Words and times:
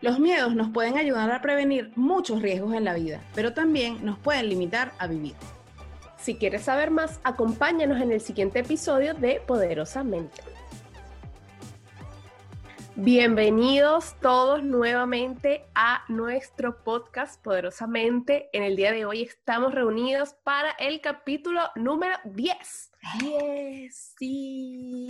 Los 0.00 0.18
miedos 0.18 0.54
nos 0.54 0.70
pueden 0.70 0.98
ayudar 0.98 1.30
a 1.30 1.40
prevenir 1.40 1.92
muchos 1.94 2.42
riesgos 2.42 2.74
en 2.74 2.84
la 2.84 2.94
vida, 2.94 3.20
pero 3.34 3.54
también 3.54 4.04
nos 4.04 4.18
pueden 4.18 4.48
limitar 4.48 4.92
a 4.98 5.06
vivir. 5.06 5.34
Si 6.18 6.36
quieres 6.36 6.62
saber 6.62 6.90
más, 6.90 7.20
acompáñanos 7.22 8.00
en 8.00 8.12
el 8.12 8.20
siguiente 8.20 8.60
episodio 8.60 9.14
de 9.14 9.40
Poderosamente. 9.46 10.42
Bienvenidos 12.96 14.14
todos 14.20 14.62
nuevamente 14.62 15.64
a 15.74 16.04
nuestro 16.08 16.82
podcast 16.84 17.42
Poderosamente. 17.42 18.50
En 18.52 18.62
el 18.62 18.76
día 18.76 18.92
de 18.92 19.04
hoy 19.04 19.22
estamos 19.22 19.74
reunidos 19.74 20.34
para 20.44 20.70
el 20.78 21.00
capítulo 21.00 21.60
número 21.74 22.16
10. 22.24 22.92
10, 23.18 24.14
sí, 24.16 25.06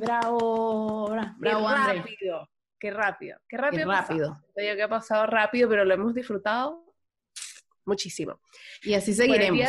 bravo, 0.00 1.08
bravo, 1.38 1.68
qué 1.68 1.74
rápido, 1.74 2.48
qué 2.78 2.90
rápido, 2.90 3.38
qué 3.48 3.56
rápido. 3.56 3.86
Qué 3.86 3.94
rápido. 3.94 4.42
que 4.54 4.82
ha 4.82 4.88
pasado 4.88 5.26
rápido, 5.26 5.68
pero 5.68 5.84
lo 5.84 5.94
hemos 5.94 6.14
disfrutado 6.14 6.84
muchísimo. 7.84 8.40
Y 8.82 8.94
así 8.94 9.14
seguiremos. 9.14 9.66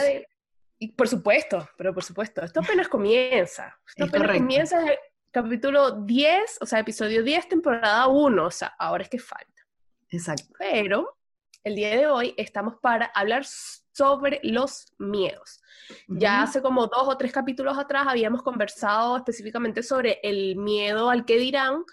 y 0.78 0.92
por 0.94 1.08
supuesto, 1.08 1.68
pero 1.78 1.94
por 1.94 2.04
supuesto, 2.04 2.44
esto 2.44 2.60
apenas 2.60 2.88
comienza. 2.88 3.78
Esto 3.88 4.06
apenas 4.06 4.38
comienza 4.38 4.86
capítulo 5.32 5.92
10, 5.92 6.60
o 6.62 6.66
sea, 6.66 6.80
episodio 6.80 7.24
10, 7.24 7.50
temporada 7.50 8.08
1, 8.08 8.46
o 8.46 8.52
sea, 8.52 8.74
ahora 8.80 9.04
es 9.04 9.10
que 9.10 9.20
falta. 9.20 9.66
Exacto. 10.10 10.54
Pero 10.58 11.18
el 11.64 11.76
día 11.76 11.96
de 11.96 12.08
hoy 12.08 12.34
estamos 12.38 12.76
para 12.82 13.06
hablar 13.08 13.46
sobre 13.46 14.40
los 14.44 14.94
miedos. 14.98 15.62
Ya 16.08 16.44
hace 16.44 16.62
como 16.62 16.88
dos 16.88 17.08
o 17.08 17.18
tres 17.18 17.32
capítulos 17.32 17.78
atrás 17.78 18.08
habíamos 18.08 18.42
conversado 18.44 19.18
específicamente 19.18 19.84
sobre 19.84 20.20
el 20.24 20.56
miedo 20.56 21.10
al 21.10 21.26
que 21.26 21.38
dirán 21.38 21.84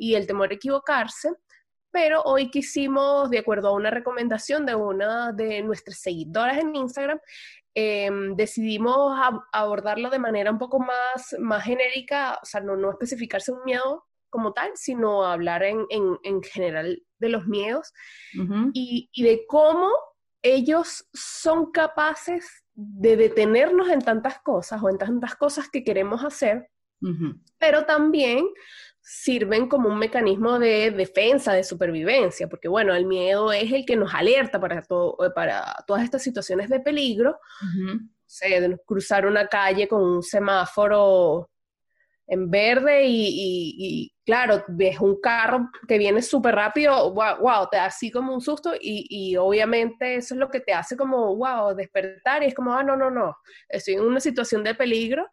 y 0.00 0.14
el 0.14 0.26
temor 0.26 0.50
a 0.50 0.54
equivocarse, 0.54 1.30
pero 1.92 2.22
hoy 2.22 2.50
quisimos, 2.50 3.30
de 3.30 3.38
acuerdo 3.38 3.68
a 3.68 3.74
una 3.74 3.90
recomendación 3.90 4.64
de 4.64 4.74
una 4.74 5.32
de 5.32 5.60
nuestras 5.62 5.98
seguidoras 5.98 6.58
en 6.58 6.74
Instagram, 6.74 7.18
Em, 7.74 8.34
decidimos 8.34 9.16
abordarlo 9.52 10.10
de 10.10 10.18
manera 10.18 10.50
un 10.50 10.58
poco 10.58 10.80
más, 10.80 11.36
más 11.38 11.62
genérica, 11.62 12.38
o 12.42 12.44
sea, 12.44 12.60
no, 12.60 12.74
no 12.74 12.90
especificarse 12.90 13.52
un 13.52 13.64
miedo 13.64 14.06
como 14.28 14.52
tal, 14.52 14.72
sino 14.74 15.24
hablar 15.24 15.62
en, 15.62 15.86
en, 15.88 16.42
general 16.42 17.00
de 17.18 17.28
los 17.28 17.46
miedos 17.46 17.92
y, 18.72 19.08
y, 19.12 19.22
de 19.22 19.44
cómo 19.46 19.88
ellos 20.42 21.08
son 21.12 21.70
capaces 21.70 22.64
de 22.74 23.16
detenernos 23.16 23.88
en 23.88 24.00
tantas 24.00 24.40
cosas 24.40 24.82
o 24.82 24.88
en 24.88 24.98
tantas 24.98 25.36
cosas 25.36 25.68
que 25.68 25.84
queremos 25.84 26.24
hacer, 26.24 26.70
pero 27.58 27.86
también 27.86 28.46
sirven 29.12 29.66
como 29.66 29.88
un 29.88 29.98
mecanismo 29.98 30.60
de 30.60 30.92
defensa, 30.92 31.52
de 31.52 31.64
supervivencia, 31.64 32.48
porque 32.48 32.68
bueno, 32.68 32.94
el 32.94 33.06
miedo 33.06 33.52
es 33.52 33.72
el 33.72 33.84
que 33.84 33.96
nos 33.96 34.14
alerta 34.14 34.60
para, 34.60 34.82
todo, 34.82 35.16
para 35.34 35.74
todas 35.84 36.04
estas 36.04 36.22
situaciones 36.22 36.68
de 36.70 36.78
peligro, 36.78 37.36
de 38.40 38.78
cruzar 38.86 39.26
una 39.26 39.48
calle 39.48 39.88
con 39.88 40.00
un 40.00 40.22
semáforo 40.22 41.50
en 42.28 42.48
verde 42.48 43.02
y, 43.04 44.14
claro, 44.24 44.64
ves 44.68 45.00
un 45.00 45.20
carro 45.20 45.68
que 45.88 45.98
viene 45.98 46.22
súper 46.22 46.54
rápido, 46.54 47.12
wow, 47.12 47.68
te 47.68 47.78
da 47.78 47.86
así 47.86 48.12
como 48.12 48.32
un 48.32 48.40
susto 48.40 48.74
y, 48.80 49.06
y, 49.10 49.36
obviamente 49.36 50.14
eso 50.14 50.34
es 50.34 50.38
lo 50.38 50.48
que 50.48 50.60
te 50.60 50.72
hace 50.72 50.96
como, 50.96 51.34
wow, 51.34 51.74
despertar 51.74 52.44
y 52.44 52.46
es 52.46 52.54
como, 52.54 52.72
ah, 52.72 52.84
no, 52.84 52.94
no, 52.96 53.10
no, 53.10 53.36
estoy 53.68 53.94
en 53.94 54.02
una 54.02 54.20
situación 54.20 54.62
de 54.62 54.76
peligro 54.76 55.28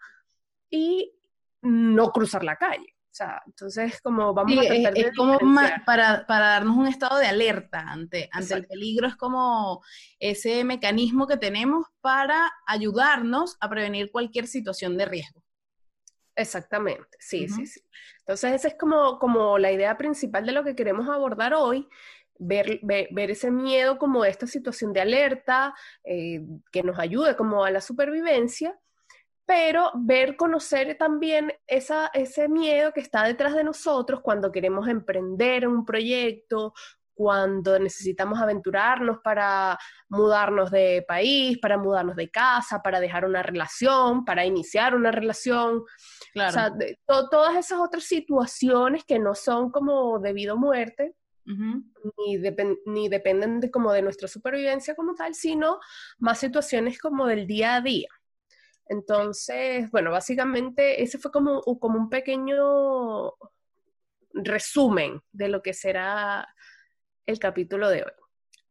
y 0.67 1.13
no 1.61 2.11
cruzar 2.11 2.43
la 2.43 2.55
calle 2.55 2.96
sea, 3.17 3.41
entonces 3.45 3.99
como 4.01 4.33
vamos 4.33 4.57
a 4.57 4.67
tratar 4.67 4.97
es, 4.97 5.15
como 5.15 5.37
para, 5.85 6.25
darnos 6.27 6.77
un 6.77 6.87
estado 6.87 7.17
de 7.17 7.27
alerta 7.27 7.79
ante, 7.79 8.29
ante 8.31 8.53
el 8.53 8.65
peligro, 8.67 9.07
es 9.07 9.15
como 9.15 9.81
ese 10.19 10.63
mecanismo 10.63 11.27
que 11.27 11.37
tenemos 11.37 11.85
para 12.01 12.51
ayudarnos 12.65 13.57
a 13.59 13.69
prevenir 13.69 14.11
cualquier 14.11 14.47
situación 14.47 14.97
de 14.97 15.05
riesgo. 15.05 15.43
Exactamente, 16.35 17.17
sí, 17.19 17.47
sí, 17.47 17.65
sí. 17.65 17.81
Entonces 18.19 18.53
esa 18.53 18.67
es 18.67 18.75
como, 18.75 19.17
como 19.17 19.57
la 19.57 19.71
idea 19.71 19.97
principal 19.97 20.45
de 20.45 20.51
lo 20.51 20.63
que 20.63 20.75
queremos 20.75 21.09
abordar 21.09 21.53
hoy, 21.53 21.87
Ver, 22.39 22.79
ver, 22.83 23.31
ese 23.31 23.49
miedo 23.49 23.97
como 23.97 24.23
esta 24.23 24.45
situación 24.45 24.93
de 24.93 25.01
alerta 25.01 25.73
eh, 26.03 26.45
que 26.71 26.83
nos 26.83 26.99
ayude 26.99 27.35
como 27.35 27.65
a 27.65 27.71
la 27.71 27.81
supervivencia 27.81 28.77
pero 29.47 29.91
ver, 29.95 30.35
conocer 30.35 30.97
también 30.97 31.53
esa, 31.65 32.07
ese 32.13 32.49
miedo 32.49 32.91
que 32.91 32.99
está 32.99 33.23
detrás 33.23 33.55
de 33.55 33.63
nosotros 33.63 34.19
cuando 34.19 34.51
queremos 34.51 34.89
emprender 34.89 35.65
un 35.65 35.85
proyecto, 35.85 36.73
cuando 37.13 37.79
necesitamos 37.79 38.41
aventurarnos 38.41 39.19
para 39.23 39.79
mudarnos 40.09 40.69
de 40.69 41.05
país, 41.07 41.57
para 41.59 41.77
mudarnos 41.77 42.17
de 42.17 42.29
casa, 42.29 42.83
para 42.83 42.99
dejar 42.99 43.23
una 43.23 43.41
relación, 43.41 44.25
para 44.25 44.45
iniciar 44.45 44.93
una 44.93 45.11
relación. 45.11 45.77
O 45.77 46.51
sea, 46.51 46.73
todas 47.07 47.55
esas 47.55 47.79
otras 47.79 48.03
situaciones 48.03 49.05
que 49.05 49.17
no 49.17 49.33
son 49.33 49.71
como 49.71 50.19
debido 50.19 50.55
a 50.55 50.57
muerte, 50.57 51.15
ni, 51.45 52.37
ni, 52.85 53.07
dependen 53.07 53.61
de, 53.61 53.71
como 53.71 53.93
de 53.93 54.01
nuestra 54.01 54.27
supervivencia 54.27 54.93
como 54.93 55.15
tal, 55.15 55.33
sino 55.33 55.79
más 56.19 56.37
situaciones 56.39 56.99
como 56.99 57.25
del 57.25 57.47
día 57.47 57.75
a 57.75 57.81
día. 57.81 58.09
Entonces, 58.89 59.89
bueno, 59.91 60.11
básicamente 60.11 61.01
ese 61.01 61.17
fue 61.17 61.31
como, 61.31 61.61
un 61.65 62.09
pequeño 62.09 63.33
resumen 64.33 65.21
de 65.31 65.49
lo 65.49 65.61
que 65.61 65.73
será 65.73 66.47
el 67.25 67.39
capítulo 67.39 67.89
de 67.89 68.03
hoy. 68.03 68.11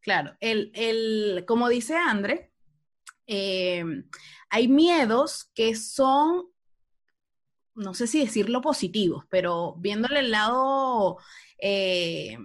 Claro, 0.00 0.36
el, 0.40 1.44
como 1.46 1.68
dice 1.68 1.96
André, 1.96 2.52
eh, 3.26 3.84
hay 4.50 4.68
miedos 4.68 5.50
que 5.54 5.74
son, 5.74 6.46
no 7.74 7.92
sé 7.94 8.06
si 8.06 8.20
decirlo 8.20 8.60
positivos, 8.60 9.24
pero 9.28 9.74
viéndole 9.78 10.20
el 10.20 10.30
lado 10.30 11.18
eh, 11.58 12.38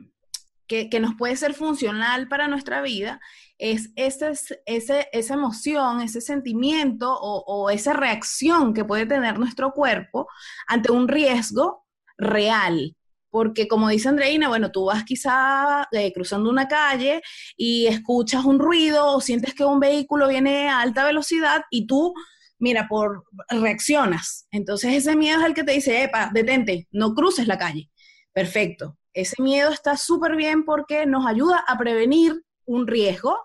que, 0.89 0.99
nos 0.99 1.15
puede 1.15 1.35
ser 1.35 1.53
funcional 1.53 2.27
para 2.29 2.47
nuestra 2.47 2.81
vida, 2.81 3.19
es 3.57 3.91
ese, 3.95 4.33
esa 4.65 5.33
emoción, 5.33 6.01
ese 6.01 6.21
sentimiento 6.21 7.13
o, 7.13 7.69
esa 7.69 7.93
reacción 7.93 8.73
que 8.73 8.85
puede 8.85 9.05
tener 9.05 9.37
nuestro 9.37 9.73
cuerpo 9.73 10.27
ante 10.67 10.91
un 10.91 11.07
riesgo 11.07 11.85
real. 12.17 12.95
Porque 13.29 13.67
como 13.67 13.89
dice 13.89 14.09
Andreina, 14.09 14.47
bueno, 14.49 14.71
tú 14.71 14.85
vas 14.85 15.03
quizá 15.03 15.87
eh, 15.91 16.11
cruzando 16.13 16.49
una 16.49 16.67
calle 16.67 17.21
y 17.55 17.87
escuchas 17.87 18.43
un 18.45 18.59
ruido 18.59 19.07
o 19.07 19.21
sientes 19.21 19.53
que 19.53 19.63
un 19.63 19.79
vehículo 19.79 20.27
viene 20.27 20.69
a 20.69 20.81
alta 20.81 21.05
velocidad 21.05 21.63
y 21.69 21.87
tú, 21.87 22.13
mira, 22.59 22.87
por 22.89 23.23
reaccionas. 23.49 24.47
Entonces 24.51 24.93
ese 24.93 25.15
miedo 25.15 25.39
es 25.41 25.45
el 25.45 25.53
que 25.53 25.63
te 25.63 25.73
dice, 25.73 26.03
epa, 26.03 26.29
detente, 26.33 26.87
no 26.91 27.13
cruces 27.13 27.47
la 27.47 27.57
calle. 27.57 27.89
Perfecto. 28.33 28.97
Ese 29.13 29.41
miedo 29.41 29.72
está 29.72 29.97
súper 29.97 30.35
bien 30.35 30.63
porque 30.66 31.05
nos 31.05 31.25
ayuda 31.25 31.63
a 31.67 31.77
prevenir 31.77 32.44
un 32.66 32.88
riesgo 32.88 33.38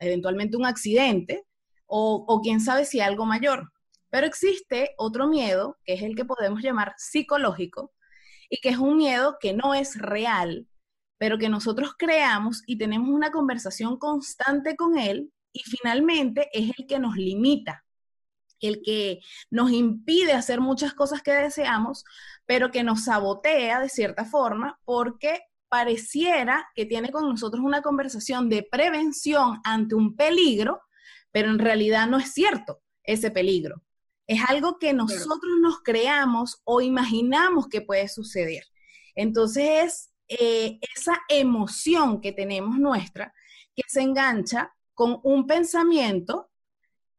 eventualmente 0.00 0.56
un 0.56 0.66
accidente 0.66 1.44
o, 1.86 2.40
quién 2.42 2.60
sabe 2.60 2.84
si 2.84 3.00
algo 3.00 3.26
mayor. 3.26 3.72
Pero 4.10 4.26
existe 4.26 4.94
otro 4.96 5.28
miedo, 5.28 5.76
que 5.84 5.94
es 5.94 6.02
el 6.02 6.16
que 6.16 6.24
podemos 6.24 6.62
llamar 6.62 6.94
psicológico, 6.96 7.92
y 8.48 8.58
que 8.60 8.70
es 8.70 8.78
un 8.78 8.96
miedo 8.96 9.36
que 9.40 9.52
no 9.52 9.74
es 9.74 9.96
real, 10.00 10.66
pero 11.18 11.38
que 11.38 11.48
nosotros 11.48 11.94
creamos 11.98 12.62
y 12.66 12.78
tenemos 12.78 13.08
una 13.08 13.30
conversación 13.30 13.98
constante 13.98 14.76
con 14.76 14.98
él 14.98 15.32
y 15.52 15.60
finalmente 15.60 16.48
es 16.52 16.72
el 16.78 16.86
que 16.86 16.98
nos 16.98 17.16
limita, 17.16 17.84
el 18.68 18.82
que 18.82 19.20
nos 19.50 19.70
impide 19.70 20.32
hacer 20.32 20.60
muchas 20.60 20.94
cosas 20.94 21.22
que 21.22 21.32
deseamos, 21.32 22.04
pero 22.46 22.70
que 22.70 22.82
nos 22.82 23.04
sabotea 23.04 23.80
de 23.80 23.88
cierta 23.88 24.24
forma 24.24 24.78
porque 24.84 25.40
pareciera 25.68 26.68
que 26.74 26.84
tiene 26.84 27.10
con 27.10 27.28
nosotros 27.28 27.62
una 27.64 27.80
conversación 27.80 28.48
de 28.48 28.66
prevención 28.68 29.60
ante 29.64 29.94
un 29.94 30.16
peligro, 30.16 30.82
pero 31.30 31.48
en 31.48 31.60
realidad 31.60 32.08
no 32.08 32.18
es 32.18 32.32
cierto 32.32 32.82
ese 33.04 33.30
peligro. 33.30 33.82
Es 34.26 34.40
algo 34.48 34.78
que 34.78 34.92
nosotros 34.92 35.52
nos 35.60 35.80
creamos 35.82 36.60
o 36.64 36.80
imaginamos 36.80 37.68
que 37.68 37.80
puede 37.80 38.08
suceder. 38.08 38.64
Entonces 39.14 39.64
es 39.68 40.10
eh, 40.28 40.78
esa 40.96 41.20
emoción 41.28 42.20
que 42.20 42.32
tenemos 42.32 42.78
nuestra 42.78 43.34
que 43.74 43.82
se 43.88 44.02
engancha 44.02 44.72
con 44.94 45.20
un 45.22 45.46
pensamiento 45.46 46.50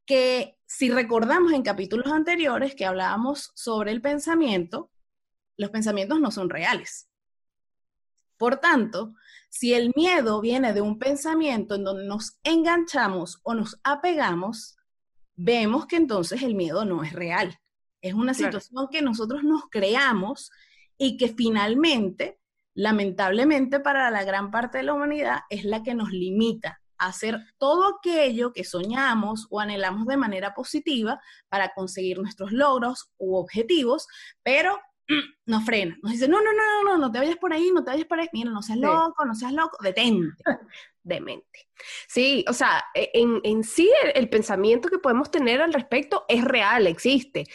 que 0.05 0.57
si 0.73 0.89
recordamos 0.89 1.51
en 1.51 1.63
capítulos 1.63 2.07
anteriores 2.07 2.75
que 2.75 2.85
hablábamos 2.85 3.51
sobre 3.55 3.91
el 3.91 4.01
pensamiento, 4.01 4.89
los 5.57 5.69
pensamientos 5.69 6.21
no 6.21 6.31
son 6.31 6.49
reales. 6.49 7.09
Por 8.37 8.55
tanto, 8.55 9.13
si 9.49 9.73
el 9.73 9.91
miedo 9.97 10.39
viene 10.39 10.71
de 10.71 10.79
un 10.79 10.97
pensamiento 10.97 11.75
en 11.75 11.83
donde 11.83 12.05
nos 12.05 12.39
enganchamos 12.43 13.41
o 13.43 13.53
nos 13.53 13.81
apegamos, 13.83 14.77
vemos 15.35 15.87
que 15.87 15.97
entonces 15.97 16.41
el 16.41 16.55
miedo 16.55 16.85
no 16.85 17.03
es 17.03 17.11
real. 17.11 17.59
Es 17.99 18.13
una 18.13 18.33
situación 18.33 18.87
que 18.89 19.01
nosotros 19.01 19.43
nos 19.43 19.63
creamos 19.69 20.51
y 20.97 21.17
que 21.17 21.27
finalmente 21.27 22.39
lamentablemente 22.73 23.81
para 23.81 24.09
la 24.09 24.23
gran 24.23 24.51
parte 24.51 24.77
de 24.77 24.85
la 24.85 24.93
humanidad 24.93 25.41
es 25.49 25.65
la 25.65 25.83
que 25.83 25.93
nos 25.95 26.11
limita 26.11 26.80
hacer 27.07 27.39
todo 27.57 27.97
aquello 27.97 28.53
que 28.53 28.63
soñamos 28.63 29.47
o 29.49 29.59
anhelamos 29.59 30.07
de 30.07 30.17
manera 30.17 30.53
positiva 30.53 31.19
para 31.49 31.73
conseguir 31.73 32.19
nuestros 32.19 32.51
logros 32.51 33.11
u 33.17 33.35
objetivos, 33.35 34.07
pero 34.43 34.79
nos 35.45 35.65
frena, 35.65 35.97
nos 36.03 36.11
dice, 36.11 36.27
no, 36.27 36.41
no, 36.41 36.51
no, 36.53 36.83
no, 36.83 36.97
no 36.97 37.11
te 37.11 37.19
vayas 37.19 37.37
por 37.37 37.53
ahí, 37.53 37.71
no 37.73 37.83
te 37.83 37.91
vayas 37.91 38.05
por 38.05 38.19
ahí, 38.19 38.29
mira, 38.33 38.51
no 38.51 38.61
seas 38.61 38.79
loco, 38.79 39.25
no 39.25 39.35
seas 39.35 39.53
loco, 39.53 39.77
detente. 39.83 40.43
Demente. 41.03 41.67
Sí, 42.07 42.45
o 42.47 42.53
sea, 42.53 42.83
e, 42.93 43.09
en, 43.15 43.41
en 43.43 43.63
sí 43.63 43.89
el, 44.13 44.29
pensamiento 44.29 44.87
que 44.87 44.99
podemos 44.99 45.31
tener 45.31 45.59
al 45.59 45.73
respecto 45.73 46.25
es 46.27 46.43
real, 46.43 46.85
existe, 46.85 47.45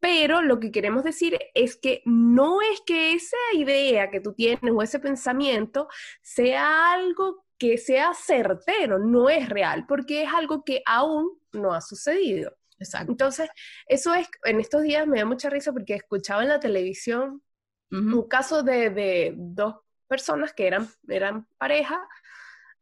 pero 0.00 0.42
lo 0.42 0.58
que 0.58 0.72
queremos 0.72 1.04
decir 1.04 1.38
es 1.54 1.76
que 1.76 2.02
no 2.04 2.60
es 2.62 2.80
que 2.84 3.12
esa 3.12 3.36
idea 3.54 4.10
que 4.10 4.20
tú 4.20 4.34
tienes 4.34 4.72
o 4.74 4.82
ese 4.82 4.98
pensamiento 4.98 5.86
sea 6.20 6.92
algo 6.94 7.45
que 7.58 7.78
sea 7.78 8.12
certero, 8.14 8.98
no 8.98 9.28
es 9.30 9.48
real, 9.48 9.86
porque 9.86 10.22
es 10.22 10.32
algo 10.32 10.64
que 10.64 10.82
aún 10.86 11.38
no 11.52 11.72
ha 11.72 11.80
sucedido. 11.80 12.56
Exacto. 12.78 13.12
Entonces, 13.12 13.48
eso 13.86 14.14
es, 14.14 14.28
en 14.44 14.60
estos 14.60 14.82
días 14.82 15.06
me 15.06 15.18
da 15.18 15.24
mucha 15.24 15.48
risa 15.48 15.72
porque 15.72 15.94
escuchaba 15.94 16.42
en 16.42 16.48
la 16.48 16.60
televisión 16.60 17.42
un 17.90 18.28
caso 18.28 18.62
de, 18.62 19.32
dos 19.36 19.76
personas 20.08 20.52
que 20.52 20.66
eran, 20.66 20.88
eran 21.08 21.46
pareja 21.56 22.00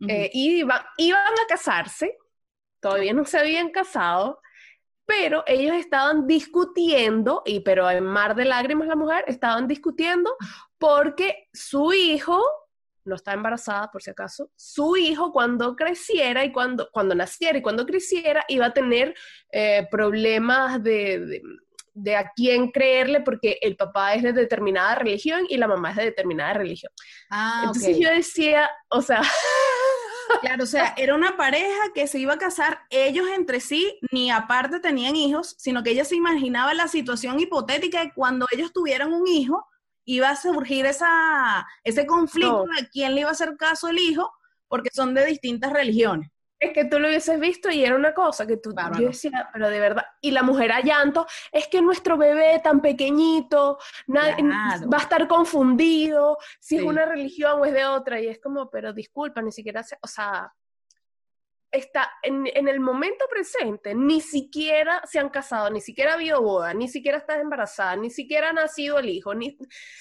eh, 0.08 0.30
y 0.32 0.60
iban, 0.60 0.80
a 0.80 1.46
casarse, 1.48 2.16
todavía 2.80 3.12
no 3.12 3.24
se 3.24 3.38
habían 3.38 3.70
casado, 3.70 4.40
pero 5.06 5.44
ellos 5.46 5.76
estaban 5.76 6.26
discutiendo, 6.26 7.42
y 7.44 7.60
pero 7.60 7.90
en 7.90 8.04
mar 8.04 8.34
de 8.34 8.46
lágrimas 8.46 8.88
la 8.88 8.96
mujer, 8.96 9.24
estaban 9.28 9.68
discutiendo 9.68 10.34
porque 10.78 11.48
su 11.52 11.92
hijo 11.92 12.42
no 13.04 13.16
está 13.16 13.32
embarazada 13.32 13.90
por 13.90 14.02
si 14.02 14.10
acaso, 14.10 14.50
su 14.56 14.96
hijo 14.96 15.32
cuando 15.32 15.76
creciera 15.76 16.44
y 16.44 16.52
cuando, 16.52 16.88
cuando 16.92 17.14
naciera 17.14 17.58
y 17.58 17.62
cuando 17.62 17.86
creciera 17.86 18.44
iba 18.48 18.66
a 18.66 18.72
tener 18.72 19.14
eh, 19.52 19.86
problemas 19.90 20.82
de, 20.82 21.42
de, 21.92 22.16
a 22.16 22.30
quién 22.34 22.70
creerle 22.70 23.20
porque 23.20 23.58
el 23.60 23.76
papá 23.76 24.14
es 24.14 24.22
de 24.22 24.32
determinada 24.32 24.94
religión 24.94 25.46
y 25.48 25.56
la 25.56 25.68
mamá 25.68 25.90
es 25.90 25.96
de 25.96 26.04
determinada 26.04 26.54
religión. 26.54 26.92
Ah, 27.30 27.62
Entonces 27.66 27.98
yo 27.98 28.10
decía, 28.10 28.68
o 28.88 29.02
sea... 29.02 29.22
Claro, 30.40 30.64
o 30.64 30.66
sea, 30.66 30.94
era 30.96 31.14
una 31.14 31.36
pareja 31.36 31.92
que 31.94 32.06
se 32.06 32.18
iba 32.18 32.32
a 32.32 32.38
casar, 32.38 32.80
ellos 32.88 33.26
entre 33.36 33.60
sí 33.60 33.98
ni 34.10 34.30
aparte 34.30 34.80
tenían 34.80 35.16
hijos, 35.16 35.54
sino 35.58 35.82
que 35.82 35.90
ella 35.90 36.04
se 36.04 36.16
imaginaba 36.16 36.72
la 36.72 36.88
situación 36.88 37.38
hipotética 37.40 38.00
de 38.00 38.12
cuando 38.14 38.46
ellos 38.50 38.72
tuvieran 38.72 39.12
un 39.12 39.28
hijo, 39.28 39.66
iba 40.04 40.30
a 40.30 40.36
surgir 40.36 40.86
esa, 40.86 41.66
ese 41.82 42.06
conflicto 42.06 42.66
de 42.78 42.88
quién 42.88 43.14
le 43.14 43.22
iba 43.22 43.30
a 43.30 43.32
hacer 43.32 43.56
caso 43.56 43.88
al 43.88 43.98
hijo, 43.98 44.32
porque 44.68 44.90
son 44.92 45.14
de 45.14 45.26
distintas 45.26 45.72
religiones. 45.72 46.30
Es 46.58 46.72
que 46.72 46.84
tú 46.86 46.98
lo 46.98 47.08
hubieses 47.08 47.38
visto 47.38 47.70
y 47.70 47.84
era 47.84 47.94
una 47.94 48.14
cosa 48.14 48.46
que 48.46 48.56
tú 48.56 48.74
yo 48.98 49.08
decía, 49.08 49.50
pero 49.52 49.68
de 49.68 49.80
verdad, 49.80 50.06
y 50.20 50.30
la 50.30 50.42
mujer 50.42 50.72
a 50.72 50.80
llanto, 50.80 51.26
es 51.52 51.68
que 51.68 51.82
nuestro 51.82 52.16
bebé 52.16 52.60
tan 52.62 52.80
pequeño, 52.80 53.48
va 54.08 54.96
a 54.96 55.02
estar 55.02 55.28
confundido 55.28 56.38
si 56.60 56.76
es 56.76 56.82
una 56.82 57.04
religión 57.04 57.60
o 57.60 57.64
es 57.66 57.72
de 57.72 57.84
otra, 57.84 58.20
y 58.20 58.28
es 58.28 58.40
como, 58.40 58.70
pero 58.70 58.92
disculpa, 58.92 59.42
ni 59.42 59.52
siquiera, 59.52 59.84
o 60.00 60.06
sea, 60.06 60.54
está 61.74 62.10
en, 62.22 62.46
el 62.46 62.80
momento 62.80 63.24
presente, 63.28 63.94
ni 63.94 64.20
siquiera 64.20 65.02
se 65.04 65.18
han 65.18 65.28
casado, 65.28 65.70
ni 65.70 65.80
siquiera 65.80 66.12
ha 66.12 66.14
habido 66.14 66.40
boda, 66.40 66.72
ni 66.72 66.88
siquiera 66.88 67.18
estás 67.18 67.40
embarazada, 67.40 67.96
ni 67.96 68.10
siquiera 68.10 68.50
ha 68.50 68.52
nacido 68.52 68.98
el 68.98 69.08
hijo, 69.08 69.34
ni, 69.34 69.58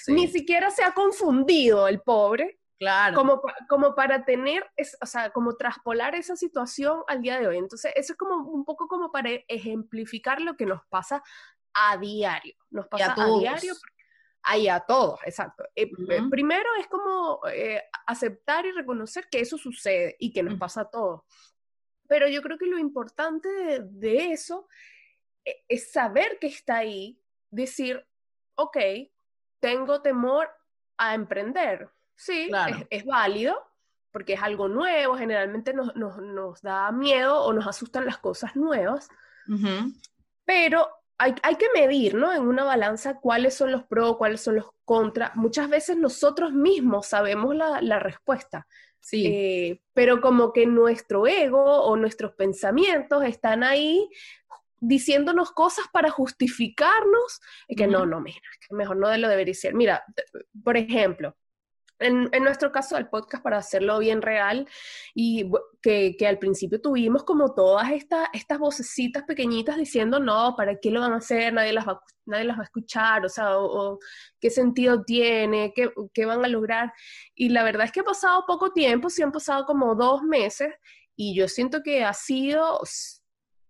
ni 0.08 0.28
siquiera 0.28 0.70
se 0.70 0.84
ha 0.84 0.94
confundido 0.94 1.88
el 1.88 2.02
pobre. 2.02 2.60
Claro. 2.80 3.16
Como, 3.16 3.42
como 3.70 3.96
para 3.96 4.26
tener, 4.26 4.70
o 5.02 5.06
sea, 5.06 5.30
como 5.30 5.56
traspolar 5.56 6.16
esa 6.16 6.36
situación 6.36 7.02
al 7.08 7.22
día 7.22 7.40
de 7.40 7.48
hoy. 7.48 7.58
Entonces, 7.58 7.94
eso 7.96 8.12
es 8.12 8.18
como 8.18 8.36
un 8.52 8.66
poco 8.66 8.90
como 8.90 9.10
para 9.10 9.30
ejemplificar 9.48 10.42
lo 10.42 10.58
que 10.58 10.66
nos 10.66 10.82
pasa 10.90 11.24
a 11.74 11.98
diario. 11.98 12.56
Nos 12.72 12.88
pasa 12.88 13.16
a, 13.18 13.40
diario. 13.40 13.74
Ahí 14.42 14.68
a 14.68 14.82
todos, 14.82 15.22
exacto. 15.26 15.64
Eh, 15.74 15.90
eh, 16.10 16.22
primero 16.30 16.70
es 16.78 16.88
como 16.88 17.40
eh, 17.48 17.82
aceptar 18.06 18.66
y 18.66 18.72
reconocer 18.72 19.30
que 19.32 19.40
eso 19.40 19.58
sucede 19.58 20.18
y 20.20 20.34
que 20.34 20.44
nos 20.44 20.60
pasa 20.60 20.82
a 20.82 20.90
todos. 20.90 21.22
Pero 22.08 22.28
yo 22.28 22.42
creo 22.42 22.58
que 22.58 22.66
lo 22.66 22.78
importante 22.78 23.48
de, 23.82 24.32
eso 24.32 24.68
e, 25.46 25.64
es 25.68 25.92
saber 25.92 26.38
que 26.40 26.48
está 26.48 26.78
ahí, 26.78 27.20
decir, 27.50 28.06
ok, 28.56 28.78
tengo 29.60 30.02
temor 30.02 30.50
a 30.98 31.16
emprender. 31.16 31.90
Sí, 32.16 32.52
es, 32.90 33.06
válido, 33.06 33.58
porque 34.12 34.34
es 34.34 34.42
algo 34.42 34.68
nuevo, 34.68 35.18
generalmente 35.18 35.74
nos, 35.74 35.96
nos, 35.96 36.62
da 36.62 36.92
miedo 36.92 37.42
o 37.42 37.54
nos 37.54 37.68
asustan 37.68 38.06
las 38.06 38.18
cosas 38.20 38.56
nuevas, 38.56 39.10
pero 40.46 40.88
hay, 41.18 41.36
hay, 41.42 41.56
que 41.56 41.68
medir, 41.74 42.16
¿no? 42.16 42.32
En 42.32 42.44
una 42.44 42.64
balanza 42.64 43.20
cuáles 43.20 43.56
son 43.56 43.72
los 43.72 43.84
pros, 43.84 44.18
cuáles 44.18 44.42
son 44.42 44.56
los 44.56 44.70
contras. 44.86 45.36
Muchas 45.36 45.70
veces 45.70 45.98
nosotros 45.98 46.54
mismos 46.54 47.08
sabemos 47.08 47.56
la, 47.56 47.82
la 47.82 48.00
respuesta. 48.00 48.68
Sí. 49.04 49.26
Eh, 49.28 49.82
pero 49.94 50.22
como 50.22 50.54
que 50.54 50.66
nuestro 50.66 51.28
ego 51.28 51.62
o 51.62 51.98
nuestros 51.98 52.32
pensamientos 52.34 53.24
están 53.26 53.64
ahí 53.64 54.10
diciéndonos 54.80 55.52
cosas 55.52 55.86
para 55.92 56.10
justificarnos 56.10 57.42
y 57.68 57.76
que 57.76 57.86
no, 57.86 58.06
no, 58.06 58.22
mira, 58.22 58.40
que 58.60 58.74
mejor 58.74 58.98
no 58.98 59.16
lo 59.16 59.28
debería 59.28 59.54
ser. 59.54 59.74
Mira, 59.74 60.04
por 60.64 60.78
ejemplo, 60.78 61.36
en, 62.00 62.30
nuestro 62.44 62.72
caso 62.72 62.96
del 62.96 63.08
podcast, 63.08 63.44
para 63.44 63.58
hacerlo 63.58 64.00
bien 64.00 64.22
real, 64.22 64.68
y 65.14 65.50
que, 65.82 66.16
al 66.28 66.40
principio 66.40 66.82
tuvimos 66.82 67.24
como 67.24 67.54
todas 67.54 67.92
estas, 67.92 68.28
estas 68.34 68.60
vocecitas 68.60 69.24
pequeñitas 69.24 69.78
diciendo, 69.78 70.20
no, 70.20 70.56
¿para 70.56 70.80
qué 70.80 70.92
lo 70.92 71.02
van 71.02 71.14
a 71.14 71.18
hacer? 71.18 71.54
Nadie 71.54 71.74
las 71.74 71.88
va, 71.88 72.02
nadie 72.26 72.46
las 72.46 72.58
va 72.58 72.62
a 72.62 72.66
escuchar, 72.66 73.26
o 73.26 73.30
sea, 73.30 73.58
o, 73.58 74.00
qué 74.40 74.50
sentido 74.50 75.04
tiene, 75.04 75.74
¿Qué, 75.76 75.92
qué 76.14 76.26
van 76.26 76.44
a 76.44 76.48
lograr. 76.48 76.94
Y 77.36 77.50
la 77.50 77.64
verdad 77.64 77.86
es 77.86 77.92
que 77.92 78.02
ha 78.02 78.06
pasado 78.06 78.44
poco 78.48 78.72
tiempo, 78.72 79.10
sí 79.10 79.22
han 79.22 79.32
pasado 79.32 79.66
como 79.66 79.96
dos 79.96 80.24
meses, 80.24 80.74
y 81.16 81.36
yo 81.36 81.48
siento 81.48 81.84
que 81.84 82.04
ha 82.04 82.14
sido 82.14 82.80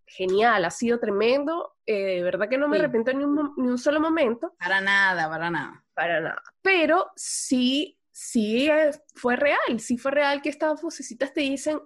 genial, 0.05 0.65
ha 0.65 0.71
sido 0.71 0.99
tremendo, 0.99 1.75
eh, 1.85 2.15
de 2.15 2.23
verdad 2.23 2.47
que 2.47 2.57
no 2.57 2.67
me 2.67 2.77
arrepiento 2.77 3.11
ni 3.13 3.23
un, 3.23 3.53
ni 3.57 3.67
un 3.67 3.77
solo 3.77 3.99
momento. 3.99 4.55
Para 4.59 4.79
nada, 4.79 5.29
para 5.29 5.49
nada. 5.49 5.83
Para 5.93 6.21
nada. 6.21 6.41
Pero 6.61 7.11
sí 7.15 7.99
sí 8.13 8.69
fue 9.15 9.35
real, 9.35 9.79
sí 9.79 9.97
fue 9.97 10.11
real 10.11 10.41
que 10.41 10.49
estas 10.49 10.81
vocecitas 10.81 11.33
te 11.33 11.41
dicen, 11.41 11.81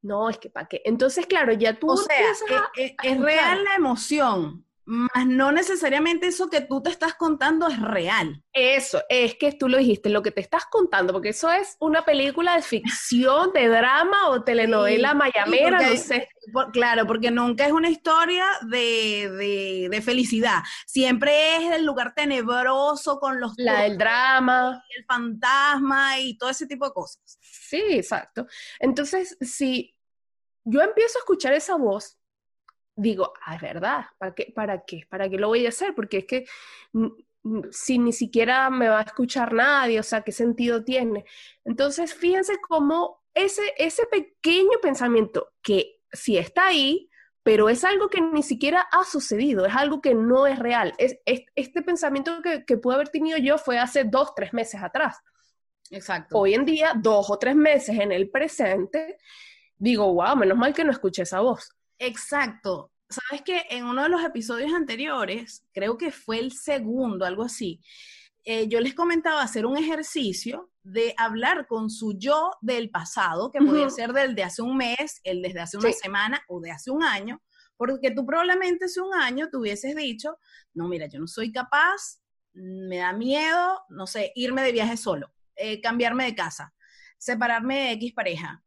no, 0.00 0.30
es 0.30 0.38
que 0.38 0.48
para 0.48 0.68
qué. 0.68 0.80
Entonces, 0.84 1.26
claro, 1.26 1.52
ya 1.52 1.78
tú... 1.78 1.90
O 1.90 1.96
sea, 1.96 2.16
e, 2.76 2.84
e, 2.84 2.96
es, 3.02 3.20
real 3.20 3.64
la 3.64 3.74
emoción, 3.74 4.63
más 4.86 5.26
no 5.26 5.50
necesariamente 5.50 6.26
eso 6.26 6.50
que 6.50 6.60
tú 6.60 6.82
te 6.82 6.90
estás 6.90 7.14
contando 7.14 7.68
es 7.68 7.80
real. 7.80 8.42
Eso, 8.52 9.02
es 9.08 9.34
que 9.36 9.52
tú 9.52 9.68
lo 9.68 9.78
dijiste, 9.78 10.10
lo 10.10 10.22
que 10.22 10.30
te 10.30 10.40
estás 10.40 10.64
contando, 10.66 11.12
porque 11.12 11.30
eso 11.30 11.50
es 11.50 11.76
una 11.80 12.04
película 12.04 12.56
de 12.56 12.62
ficción, 12.62 13.52
de 13.52 13.68
drama 13.68 14.28
o 14.28 14.44
telenovela 14.44 15.14
mayamera, 15.14 15.80
no 15.80 15.96
sé. 15.96 16.28
claro, 16.72 17.06
porque 17.06 17.30
nunca 17.30 17.66
es 17.66 17.72
una 17.72 17.88
historia 17.88 18.44
de, 18.68 19.88
de, 19.90 20.02
felicidad. 20.02 20.62
Siempre 20.86 21.56
es 21.56 21.72
el 21.72 21.84
lugar 21.84 22.14
tenebroso 22.14 23.18
con 23.18 23.40
los... 23.40 23.54
La 23.56 23.82
del 23.82 23.96
drama. 23.96 24.82
El 24.96 25.04
fantasma 25.04 26.18
y 26.18 26.36
todo 26.36 26.50
ese 26.50 26.66
tipo 26.66 26.86
de 26.86 26.92
cosas. 26.92 27.38
Sí, 27.40 27.82
exacto. 27.90 28.46
Entonces, 28.78 29.36
si 29.40 29.96
yo 30.64 30.82
empiezo 30.82 31.18
a 31.18 31.20
escuchar 31.20 31.54
esa 31.54 31.76
voz, 31.76 32.18
digo, 32.96 33.32
ah, 33.44 33.56
es 33.56 33.62
verdad, 33.62 34.06
¿para 34.18 34.34
qué? 34.34 34.52
¿Para 34.54 34.84
qué? 34.84 35.06
¿Para 35.08 35.28
qué 35.28 35.38
lo 35.38 35.48
voy 35.48 35.66
a 35.66 35.70
hacer? 35.70 35.94
Porque 35.94 36.18
es 36.18 36.26
que 36.26 36.46
si 37.70 37.98
ni 37.98 38.12
siquiera 38.12 38.70
me 38.70 38.88
va 38.88 39.00
a 39.00 39.02
escuchar 39.02 39.52
nadie, 39.52 40.00
o 40.00 40.02
sea, 40.02 40.22
¿qué 40.22 40.32
sentido 40.32 40.84
tiene? 40.84 41.24
Entonces, 41.64 42.14
fíjense 42.14 42.54
cómo 42.66 43.22
ese, 43.34 43.62
ese 43.76 44.06
pequeño 44.06 44.78
pensamiento 44.80 45.52
que 45.62 46.00
sí 46.12 46.38
está 46.38 46.68
ahí, 46.68 47.10
pero 47.42 47.68
es 47.68 47.84
algo 47.84 48.08
que 48.08 48.22
ni 48.22 48.42
siquiera 48.42 48.86
ha 48.90 49.04
sucedido, 49.04 49.66
es 49.66 49.74
algo 49.74 50.00
que 50.00 50.14
no 50.14 50.46
es 50.46 50.58
real. 50.58 50.94
Es, 50.96 51.18
este 51.26 51.82
pensamiento 51.82 52.40
que, 52.42 52.64
que 52.64 52.78
pude 52.78 52.94
haber 52.94 53.10
tenido 53.10 53.36
yo 53.36 53.58
fue 53.58 53.78
hace 53.78 54.04
dos, 54.04 54.34
tres 54.34 54.54
meses 54.54 54.82
atrás. 54.82 55.18
Exacto. 55.90 56.38
Hoy 56.38 56.54
en 56.54 56.64
día, 56.64 56.92
dos 56.96 57.30
o 57.30 57.38
tres 57.38 57.54
meses 57.54 57.98
en 57.98 58.12
el 58.12 58.30
presente, 58.30 59.18
digo, 59.76 60.12
wow, 60.14 60.36
menos 60.36 60.56
mal 60.56 60.72
que 60.72 60.84
no 60.84 60.92
escuché 60.92 61.22
esa 61.22 61.40
voz. 61.40 61.70
Exacto. 61.98 62.90
Sabes 63.08 63.42
que 63.42 63.66
en 63.70 63.84
uno 63.84 64.02
de 64.02 64.08
los 64.08 64.24
episodios 64.24 64.72
anteriores, 64.72 65.64
creo 65.72 65.96
que 65.96 66.10
fue 66.10 66.38
el 66.38 66.52
segundo, 66.52 67.24
algo 67.24 67.42
así, 67.44 67.80
eh, 68.44 68.68
yo 68.68 68.80
les 68.80 68.94
comentaba 68.94 69.42
hacer 69.42 69.66
un 69.66 69.76
ejercicio 69.76 70.70
de 70.82 71.14
hablar 71.16 71.66
con 71.66 71.88
su 71.88 72.18
yo 72.18 72.50
del 72.60 72.90
pasado, 72.90 73.50
que 73.50 73.60
podría 73.60 73.88
ser 73.88 74.12
del 74.12 74.34
de 74.34 74.42
hace 74.42 74.60
un 74.60 74.76
mes, 74.76 75.20
el 75.24 75.40
desde 75.40 75.60
hace 75.60 75.78
una 75.78 75.92
semana 75.92 76.42
o 76.48 76.60
de 76.60 76.70
hace 76.70 76.90
un 76.90 77.02
año, 77.02 77.40
porque 77.76 78.10
tú 78.10 78.26
probablemente 78.26 78.84
hace 78.84 79.00
un 79.00 79.14
año 79.14 79.48
te 79.48 79.56
hubieses 79.56 79.96
dicho, 79.96 80.36
no, 80.74 80.88
mira, 80.88 81.06
yo 81.06 81.20
no 81.20 81.26
soy 81.26 81.52
capaz, 81.52 82.20
me 82.52 82.98
da 82.98 83.12
miedo, 83.12 83.80
no 83.88 84.06
sé, 84.06 84.32
irme 84.34 84.62
de 84.62 84.72
viaje 84.72 84.96
solo. 84.96 85.32
eh, 85.56 85.80
cambiarme 85.80 86.24
de 86.24 86.34
casa, 86.34 86.74
separarme 87.18 87.84
de 87.84 87.92
X 87.92 88.12
pareja, 88.12 88.64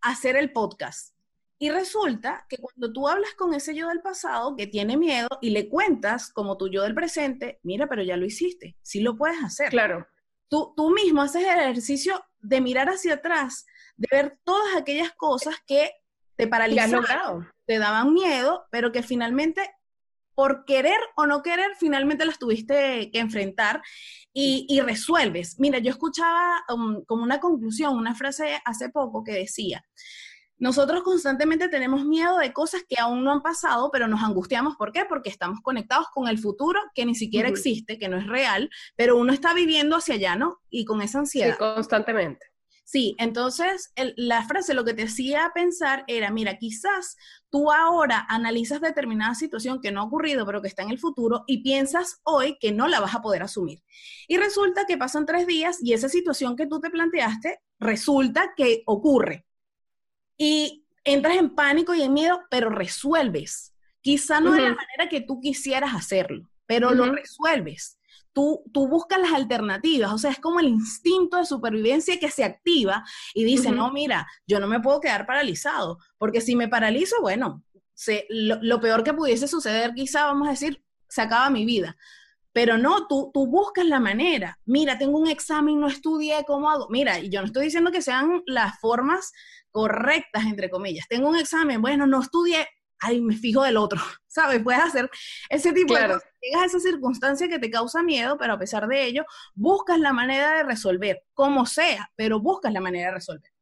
hacer 0.00 0.36
el 0.36 0.52
podcast. 0.52 1.14
Y 1.58 1.70
resulta 1.70 2.46
que 2.48 2.56
cuando 2.58 2.92
tú 2.92 3.08
hablas 3.08 3.34
con 3.34 3.52
ese 3.52 3.74
yo 3.74 3.88
del 3.88 4.00
pasado 4.00 4.54
que 4.56 4.68
tiene 4.68 4.96
miedo 4.96 5.28
y 5.40 5.50
le 5.50 5.68
cuentas 5.68 6.30
como 6.32 6.56
tu 6.56 6.68
yo 6.68 6.82
del 6.82 6.94
presente, 6.94 7.58
mira, 7.62 7.88
pero 7.88 8.02
ya 8.02 8.16
lo 8.16 8.26
hiciste, 8.26 8.76
sí 8.82 9.00
lo 9.00 9.16
puedes 9.16 9.42
hacer. 9.42 9.70
Claro. 9.70 10.06
Tú, 10.48 10.72
tú 10.76 10.90
mismo 10.90 11.22
haces 11.22 11.42
el 11.42 11.58
ejercicio 11.58 12.24
de 12.40 12.60
mirar 12.60 12.88
hacia 12.88 13.14
atrás, 13.14 13.66
de 13.96 14.08
ver 14.10 14.38
todas 14.44 14.76
aquellas 14.76 15.12
cosas 15.12 15.56
que 15.66 15.90
te 16.36 16.46
paralizaron, 16.46 17.48
te 17.66 17.78
daban 17.78 18.14
miedo, 18.14 18.66
pero 18.70 18.92
que 18.92 19.02
finalmente 19.02 19.68
por 20.38 20.64
querer 20.64 21.00
o 21.16 21.26
no 21.26 21.42
querer, 21.42 21.72
finalmente 21.80 22.24
las 22.24 22.38
tuviste 22.38 23.10
que 23.10 23.18
enfrentar 23.18 23.82
y, 24.32 24.80
resuelves. 24.82 25.58
Mira, 25.58 25.80
yo 25.80 25.90
escuchaba 25.90 26.62
um, 26.72 27.04
como 27.06 27.24
una 27.24 27.40
conclusión, 27.40 27.96
una 27.96 28.14
frase 28.14 28.60
hace 28.64 28.88
poco 28.88 29.24
que 29.24 29.32
decía, 29.32 29.84
nosotros 30.58 31.02
constantemente 31.02 31.68
tenemos 31.68 32.04
miedo 32.04 32.38
de 32.38 32.52
cosas 32.52 32.82
que 32.88 32.96
aún 33.00 33.24
no 33.24 33.32
han 33.32 33.42
pasado, 33.42 33.90
pero 33.92 34.08
nos 34.08 34.22
angustiamos. 34.22 34.76
¿Por 34.76 34.92
qué? 34.92 35.04
Porque 35.08 35.30
estamos 35.30 35.60
conectados 35.60 36.08
con 36.12 36.28
el 36.28 36.38
futuro 36.38 36.80
que 36.94 37.06
ni 37.06 37.14
siquiera 37.14 37.48
existe, 37.48 37.98
que 37.98 38.08
no 38.08 38.16
es 38.16 38.26
real, 38.26 38.70
pero 38.96 39.16
uno 39.16 39.32
está 39.32 39.54
viviendo 39.54 39.96
hacia 39.96 40.16
allá, 40.16 40.36
¿no? 40.36 40.60
Y 40.68 40.84
con 40.84 41.00
esa 41.02 41.20
ansiedad. 41.20 41.52
Sí, 41.52 41.58
constantemente. 41.58 42.46
Sí, 42.90 43.14
entonces 43.18 43.92
la 44.16 44.46
frase 44.46 44.72
lo 44.72 44.82
que 44.82 44.94
te 44.94 45.02
hacía 45.02 45.52
pensar 45.54 46.04
era, 46.06 46.30
mira, 46.30 46.56
quizás 46.56 47.18
tú 47.50 47.70
ahora 47.70 48.24
analizas 48.30 48.80
determinada 48.80 49.34
situación 49.34 49.82
que 49.82 49.92
no 49.92 50.00
ha 50.00 50.04
ocurrido, 50.04 50.46
pero 50.46 50.62
que 50.62 50.68
está 50.68 50.84
en 50.84 50.90
el 50.90 50.98
futuro, 50.98 51.44
y 51.46 51.62
piensas 51.62 52.22
hoy 52.24 52.56
que 52.58 52.72
no 52.72 52.88
la 52.88 53.00
vas 53.00 53.14
a 53.14 53.20
poder 53.20 53.42
asumir. 53.42 53.82
Y 54.26 54.38
resulta 54.38 54.86
que 54.86 54.96
pasan 54.96 55.26
tres 55.26 55.46
días 55.46 55.80
y 55.82 55.92
esa 55.92 56.08
situación 56.08 56.56
que 56.56 56.66
tú 56.66 56.80
te 56.80 56.88
planteaste 56.88 57.60
resulta 57.78 58.54
que 58.56 58.84
ocurre. 58.86 59.44
Y 60.38 60.86
entras 61.04 61.36
en 61.36 61.54
pánico 61.54 61.94
y 61.94 62.02
en 62.02 62.14
miedo, 62.14 62.40
pero 62.50 62.70
resuelves. 62.70 63.74
Quizá 64.00 64.40
no 64.40 64.52
de 64.52 64.60
la 64.62 64.74
manera 64.74 65.08
que 65.10 65.20
tú 65.20 65.40
quisieras 65.40 65.94
hacerlo, 65.94 66.48
pero 66.66 66.92
lo 66.94 67.12
resuelves 67.12 67.98
tú, 68.72 68.88
buscas 68.88 69.20
las 69.20 69.32
alternativas, 69.32 70.12
o 70.12 70.18
sea, 70.18 70.30
es 70.30 70.38
como 70.38 70.60
el 70.60 70.68
instinto 70.68 71.38
de 71.38 71.44
supervivencia 71.44 72.18
que 72.20 72.30
se 72.30 72.44
activa 72.44 73.04
y 73.34 73.44
dice, 73.44 73.72
no, 73.72 73.90
mira, 73.90 74.26
yo 74.46 74.60
no 74.60 74.68
me 74.68 74.80
puedo 74.80 75.00
quedar 75.00 75.26
paralizado, 75.26 75.98
porque 76.18 76.40
si 76.40 76.54
me 76.54 76.68
paralizo, 76.68 77.16
bueno, 77.20 77.64
lo, 78.28 78.80
peor 78.80 79.02
que 79.02 79.14
pudiese 79.14 79.48
suceder 79.48 79.92
quizá, 79.94 80.26
vamos 80.26 80.46
a 80.46 80.52
decir, 80.52 80.84
se 81.08 81.22
acaba 81.22 81.50
mi 81.50 81.64
vida. 81.64 81.96
Pero 82.58 82.76
no, 82.76 83.06
tú, 83.06 83.30
tú 83.32 83.46
buscas 83.46 83.86
la 83.86 84.00
manera. 84.00 84.58
Mira, 84.64 84.98
tengo 84.98 85.16
un 85.16 85.28
examen, 85.28 85.78
no 85.78 85.86
estudié, 85.86 86.44
¿cómo 86.44 86.68
hago? 86.68 86.88
Mira, 86.90 87.20
y 87.20 87.30
yo 87.30 87.38
no 87.38 87.46
estoy 87.46 87.66
diciendo 87.66 87.92
que 87.92 88.02
sean 88.02 88.42
las 88.46 88.80
formas 88.80 89.32
correctas, 89.70 90.44
entre 90.44 90.68
comillas. 90.68 91.06
Tengo 91.08 91.28
un 91.28 91.36
examen, 91.36 91.80
bueno, 91.80 92.04
no 92.08 92.20
estudié, 92.20 92.66
ay, 92.98 93.20
me 93.20 93.36
fijo 93.36 93.62
del 93.62 93.76
otro, 93.76 94.00
¿sabes? 94.26 94.60
Puedes 94.60 94.82
hacer 94.82 95.08
ese 95.48 95.72
tipo 95.72 95.94
de 95.94 96.08
cosas. 96.08 96.24
Llegas 96.42 96.62
a 96.62 96.66
esa 96.66 96.80
circunstancia 96.80 97.48
que 97.48 97.60
te 97.60 97.70
causa 97.70 98.02
miedo, 98.02 98.36
pero 98.36 98.54
a 98.54 98.58
pesar 98.58 98.88
de 98.88 99.04
ello, 99.04 99.24
buscas 99.54 100.00
la 100.00 100.12
manera 100.12 100.56
de 100.56 100.64
resolver, 100.64 101.22
como 101.34 101.64
sea, 101.64 102.10
pero 102.16 102.40
buscas 102.40 102.72
la 102.72 102.80
manera 102.80 103.10
de 103.10 103.14
resolver. 103.14 103.52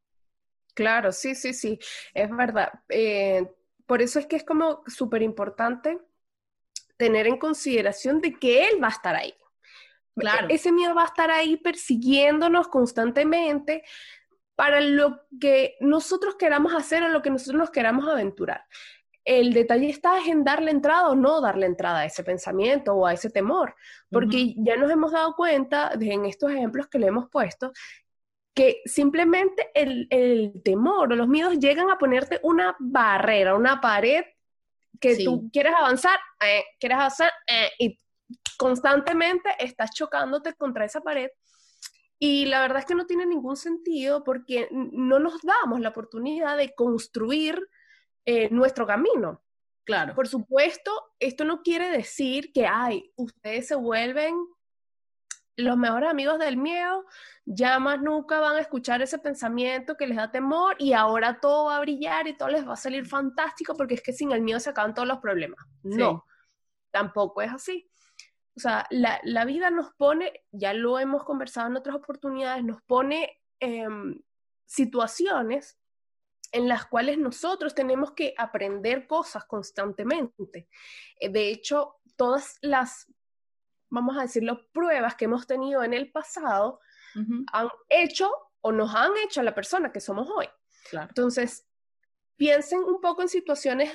Claro, 0.72 1.12
sí, 1.12 1.34
sí, 1.34 1.52
sí, 1.52 1.78
es 2.14 2.34
verdad. 2.34 2.72
Eh, 2.88 3.46
por 3.84 4.00
eso 4.00 4.18
es 4.18 4.26
que 4.26 4.36
es 4.36 4.44
como 4.44 4.82
súper 4.86 5.20
importante 5.20 5.98
tener 6.96 7.26
en 7.26 7.38
consideración 7.38 8.20
de 8.20 8.34
que 8.34 8.68
él 8.68 8.82
va 8.82 8.88
a 8.88 8.90
estar 8.90 9.14
ahí. 9.16 9.34
Claro. 10.14 10.46
Ese 10.48 10.72
miedo 10.72 10.94
va 10.94 11.02
a 11.02 11.06
estar 11.06 11.30
ahí 11.30 11.56
persiguiéndonos 11.56 12.68
constantemente 12.68 13.82
para 14.54 14.80
lo 14.80 15.20
que 15.38 15.76
nosotros 15.80 16.36
queramos 16.36 16.74
hacer 16.74 17.02
o 17.02 17.08
lo 17.08 17.20
que 17.20 17.30
nosotros 17.30 17.58
nos 17.58 17.70
queramos 17.70 18.08
aventurar 18.08 18.64
el 19.26 19.52
detalle 19.52 19.90
está 19.90 20.18
en 20.24 20.44
darle 20.44 20.70
entrada 20.70 21.08
o 21.08 21.16
no 21.16 21.40
darle 21.40 21.66
entrada 21.66 21.98
a 21.98 22.04
ese 22.04 22.22
pensamiento 22.22 22.94
o 22.94 23.06
a 23.06 23.12
ese 23.12 23.28
temor, 23.28 23.74
porque 24.08 24.54
ya 24.56 24.76
nos 24.76 24.90
hemos 24.90 25.10
dado 25.10 25.34
cuenta 25.34 25.92
en 26.00 26.24
estos 26.24 26.52
ejemplos 26.52 26.86
que 26.86 27.00
le 27.00 27.08
hemos 27.08 27.28
puesto 27.28 27.72
que 28.54 28.80
simplemente 28.86 29.68
el, 29.74 30.62
temor 30.64 31.12
o 31.12 31.16
los 31.16 31.28
miedos 31.28 31.58
llegan 31.58 31.90
a 31.90 31.98
ponerte 31.98 32.40
una 32.42 32.74
barrera, 32.78 33.54
una 33.54 33.80
pared 33.82 34.24
que 35.00 35.24
tú 35.24 35.50
quieres 35.52 35.74
avanzar, 35.74 36.18
eh, 36.40 36.64
quieres 36.78 36.98
avanzar 36.98 37.32
eh, 37.46 37.70
y 37.78 37.98
constantemente 38.56 39.50
estás 39.58 39.90
chocándote 39.92 40.54
contra 40.54 40.84
esa 40.84 41.00
pared. 41.00 41.28
Y 42.18 42.46
la 42.46 42.60
verdad 42.62 42.78
es 42.78 42.86
que 42.86 42.94
no 42.94 43.06
tiene 43.06 43.26
ningún 43.26 43.56
sentido 43.56 44.24
porque 44.24 44.68
no 44.70 45.18
nos 45.18 45.42
damos 45.42 45.80
la 45.80 45.90
oportunidad 45.90 46.56
de 46.56 46.74
construir 46.74 47.60
eh, 48.24 48.48
nuestro 48.50 48.86
camino. 48.86 49.42
Claro. 49.84 50.14
Por 50.14 50.26
supuesto, 50.26 50.90
esto 51.20 51.44
no 51.44 51.62
quiere 51.62 51.90
decir 51.90 52.52
que, 52.52 52.66
ay, 52.66 53.12
ustedes 53.16 53.68
se 53.68 53.76
vuelven 53.76 54.34
los 55.56 55.76
mejores 55.76 56.10
amigos 56.10 56.38
del 56.38 56.56
miedo, 56.56 57.04
ya 57.44 57.78
más 57.78 58.00
nunca 58.00 58.40
van 58.40 58.56
a 58.56 58.60
escuchar 58.60 59.00
ese 59.02 59.18
pensamiento 59.18 59.96
que 59.96 60.06
les 60.06 60.16
da 60.16 60.30
temor 60.30 60.76
y 60.78 60.92
ahora 60.92 61.40
todo 61.40 61.66
va 61.66 61.76
a 61.76 61.80
brillar 61.80 62.28
y 62.28 62.36
todo 62.36 62.48
les 62.50 62.68
va 62.68 62.74
a 62.74 62.76
salir 62.76 63.06
fantástico 63.06 63.74
porque 63.74 63.94
es 63.94 64.02
que 64.02 64.12
sin 64.12 64.32
el 64.32 64.42
miedo 64.42 64.60
se 64.60 64.70
acaban 64.70 64.94
todos 64.94 65.08
los 65.08 65.18
problemas. 65.18 65.64
No, 65.82 66.24
tampoco 66.90 67.42
es 67.42 67.52
así. 67.52 67.88
O 68.56 68.60
sea, 68.60 68.86
la, 68.90 69.44
vida 69.44 69.70
nos 69.70 69.92
pone, 69.94 70.44
ya 70.50 70.72
lo 70.72 70.98
hemos 70.98 71.24
conversado 71.24 71.68
en 71.68 71.76
otras 71.76 71.96
oportunidades, 71.96 72.64
nos 72.64 72.82
pone 72.82 73.42
em, 73.60 74.18
situaciones 74.64 75.78
en 76.52 76.68
las 76.68 76.86
cuales 76.86 77.18
nosotros 77.18 77.74
tenemos 77.74 78.12
que 78.12 78.34
aprender 78.38 79.06
cosas 79.06 79.44
constantemente. 79.44 80.68
Eh, 81.20 81.28
de 81.28 81.50
hecho, 81.50 81.96
todas 82.16 82.58
las, 82.62 83.12
vamos 83.96 84.16
a 84.16 84.22
decirlo, 84.22 84.68
pruebas 84.72 85.16
que 85.16 85.24
hemos 85.24 85.46
tenido 85.46 85.82
en 85.82 85.94
el 85.94 86.12
pasado 86.12 86.80
han 87.52 87.68
hecho 87.88 88.30
o 88.60 88.72
nos 88.72 88.94
han 88.94 89.12
hecho 89.24 89.40
a 89.40 89.44
la 89.44 89.54
persona 89.54 89.90
que 89.90 90.00
somos 90.00 90.28
hoy. 90.28 90.46
Entonces, 90.92 91.66
piensen 92.36 92.80
un 92.80 93.00
poco 93.00 93.22
en 93.22 93.28
situaciones 93.28 93.90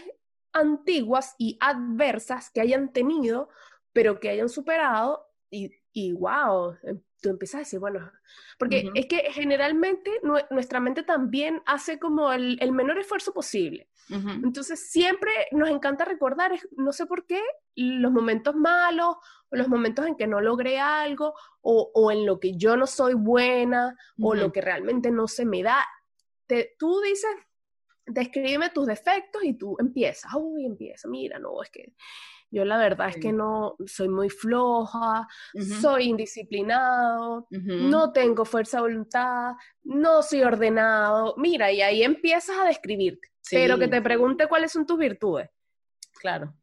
antiguas 0.53 1.35
y 1.37 1.57
adversas 1.61 2.49
que 2.49 2.61
hayan 2.61 2.91
tenido, 2.91 3.49
pero 3.93 4.19
que 4.19 4.29
hayan 4.29 4.49
superado 4.49 5.27
y, 5.49 5.71
y 5.93 6.13
wow, 6.13 6.77
tú 7.21 7.29
empiezas 7.29 7.55
a 7.55 7.59
decir, 7.59 7.79
bueno, 7.79 8.11
porque 8.57 8.89
es 8.95 9.05
que 9.05 9.31
generalmente 9.31 10.11
nuestra 10.49 10.79
mente 10.79 11.03
también 11.03 11.61
hace 11.65 11.99
como 11.99 12.31
el, 12.31 12.71
menor 12.71 12.99
esfuerzo 12.99 13.33
posible. 13.33 13.87
Entonces 14.09 14.91
siempre 14.91 15.31
nos 15.51 15.69
encanta 15.69 16.03
recordar, 16.03 16.51
no 16.75 16.91
sé 16.91 17.05
por 17.05 17.25
qué, 17.25 17.41
los 17.75 18.11
momentos 18.11 18.55
malos 18.55 19.15
o 19.49 19.55
los 19.55 19.69
momentos 19.69 20.05
en 20.05 20.15
que 20.15 20.27
no 20.27 20.41
logré 20.41 20.79
algo 20.79 21.33
o, 21.61 22.11
en 22.11 22.25
lo 22.25 22.37
que 22.37 22.57
yo 22.57 22.75
no 22.75 22.87
soy 22.87 23.13
buena 23.13 23.95
o 24.19 24.35
lo 24.35 24.51
que 24.51 24.59
realmente 24.59 25.11
no 25.11 25.27
se 25.27 25.45
me 25.45 25.63
da. 25.63 25.85
Te, 26.45 26.75
tú 26.77 26.99
dices, 26.99 27.31
descríbeme 28.05 28.71
tus 28.71 28.87
defectos 28.87 29.43
y 29.45 29.53
tú 29.53 29.77
empiezas, 29.79 30.33
uy, 30.35 30.65
empieza, 30.65 31.07
mira, 31.07 31.39
no, 31.39 31.63
es 31.63 31.69
que 31.69 31.93
yo 32.51 32.65
la 32.65 32.77
verdad 32.77 33.09
es 33.09 33.15
que 33.15 33.31
no 33.31 33.77
soy 33.85 34.09
muy 34.09 34.29
floja, 34.29 35.27
soy 35.79 36.09
indisciplinado, 36.09 37.47
no 37.49 38.11
tengo 38.11 38.43
fuerza 38.43 38.77
de 38.77 38.81
voluntad, 38.81 39.53
no 39.83 40.21
soy 40.21 40.43
ordenado. 40.43 41.33
Mira, 41.37 41.71
y 41.71 41.81
ahí 41.81 42.03
empiezas 42.03 42.57
a 42.57 42.65
describirte. 42.65 43.29
Pero 43.49 43.79
que 43.79 43.87
te 43.87 44.01
pregunte 44.01 44.47
cuáles 44.47 44.71
son 44.71 44.85
tus 44.85 44.97
virtudes. 44.97 45.49
Claro. 46.19 46.53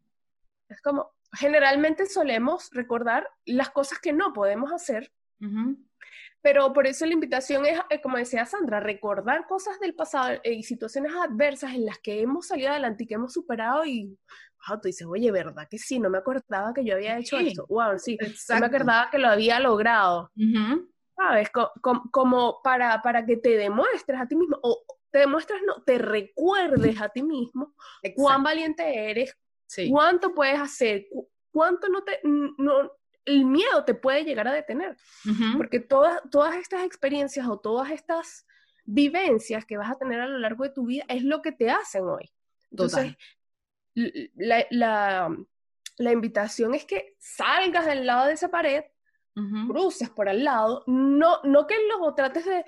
Es 0.69 0.81
como, 0.83 1.11
generalmente 1.33 2.07
solemos 2.07 2.69
recordar 2.73 3.29
las 3.47 3.71
cosas 3.71 3.99
que 3.99 4.13
no 4.13 4.33
podemos 4.33 4.73
hacer. 4.73 5.11
Pero 6.49 6.73
por 6.73 6.87
eso 6.87 7.05
la 7.05 7.13
invitación 7.13 7.67
es, 7.67 7.79
eh, 7.91 8.01
como 8.01 8.17
decía 8.17 8.47
Sandra, 8.47 8.81
recordar 8.81 9.47
cosas 9.47 9.79
del 9.81 9.95
pasado 9.95 10.41
y 10.43 10.63
situaciones 10.63 11.13
adversas 11.15 11.75
en 11.75 11.85
las 11.85 11.99
que 11.99 12.23
hemos 12.23 12.47
salido 12.47 12.71
adelante 12.71 13.05
y 13.05 13.07
que 13.07 13.17
hemos 13.17 13.35
superado 13.35 13.85
y 13.85 14.17
wow, 14.67 14.81
tú 14.81 14.89
dices, 14.89 15.07
oye, 15.07 15.31
¿verdad 15.31 15.69
que 15.69 15.77
sí? 15.77 15.99
No 15.99 16.09
me 16.09 16.17
acordaba 16.17 16.73
que 16.73 16.87
yo 16.87 16.95
había 16.95 17.19
hecho 17.19 17.37
esto. 17.37 17.67
Wow, 17.69 17.99
sí, 17.99 18.17
no 18.49 18.61
me 18.61 18.67
acordaba 18.67 19.11
que 19.11 19.19
lo 19.19 19.29
había 19.29 19.61
logrado. 19.61 20.31
¿Sabes? 21.15 21.51
como 22.11 22.63
para, 22.63 23.03
para 23.03 23.27
que 23.27 23.37
te 23.37 23.51
demuestres 23.51 24.19
a 24.19 24.27
ti 24.27 24.35
mismo, 24.35 24.59
o 24.63 24.87
te 25.11 25.19
demuestres, 25.19 25.61
no, 25.67 25.83
te 25.83 25.99
recuerdes 25.99 26.99
a 26.99 27.11
ti 27.11 27.23
mismo 27.23 27.75
cuán 28.17 28.43
valiente 28.43 29.11
eres, 29.11 29.37
cuánto 29.91 30.35
puedes 30.35 30.59
hacer, 30.59 31.09
cuánto 31.51 31.91
no 31.91 32.05
te, 32.05 32.21
no, 32.25 32.91
el 33.29 33.45
miedo 33.45 33.85
te 33.85 33.95
puede 33.95 34.25
llegar 34.25 34.49
a 34.49 34.53
detener. 34.53 34.97
Porque 35.57 35.81
todas, 35.81 36.21
todas 36.31 36.57
estas 36.57 36.85
experiencias 36.85 37.47
o 37.47 37.59
todas 37.59 37.91
estas 37.91 38.47
vivencias 38.85 39.67
que 39.67 39.77
vas 39.77 39.91
a 39.91 39.99
tener 39.99 40.21
a 40.21 40.27
lo 40.27 40.39
largo 40.39 40.65
de 40.65 40.71
tu 40.71 40.87
vida 40.87 41.05
es 41.09 41.23
lo 41.23 41.43
que 41.43 41.53
te 41.53 41.71
hacen 41.71 42.05
hoy. 42.05 42.33
Entonces, 42.71 43.17
la, 43.95 44.67
la, 44.71 46.13
invitación 46.13 46.75
es 46.75 46.85
que 46.85 47.17
salgas 47.19 47.87
del 47.87 48.07
lado 48.07 48.27
de 48.27 48.33
esa 48.33 48.49
pared, 48.49 48.85
cruces 49.69 50.11
por 50.11 50.29
al 50.29 50.43
lado, 50.43 50.83
no, 50.87 51.41
no 51.45 51.67
que 51.67 51.77
lo 51.89 52.13
trates 52.15 52.45
de, 52.45 52.65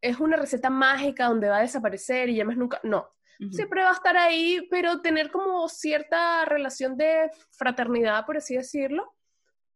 es 0.00 0.20
una 0.20 0.36
receta 0.36 0.70
mágica 0.70 1.26
donde 1.26 1.48
va 1.48 1.58
a 1.58 1.62
desaparecer 1.62 2.28
y 2.28 2.36
ya 2.36 2.44
más 2.44 2.56
nunca, 2.56 2.80
no. 2.82 3.08
Siempre 3.50 3.82
va 3.82 3.90
a 3.90 3.94
estar 3.94 4.16
ahí, 4.16 4.68
pero 4.70 5.00
tener 5.00 5.32
como 5.32 5.68
cierta 5.68 6.44
relación 6.44 6.96
de 6.96 7.28
fraternidad, 7.50 8.24
por 8.24 8.36
así 8.36 8.54
decirlo, 8.54 9.12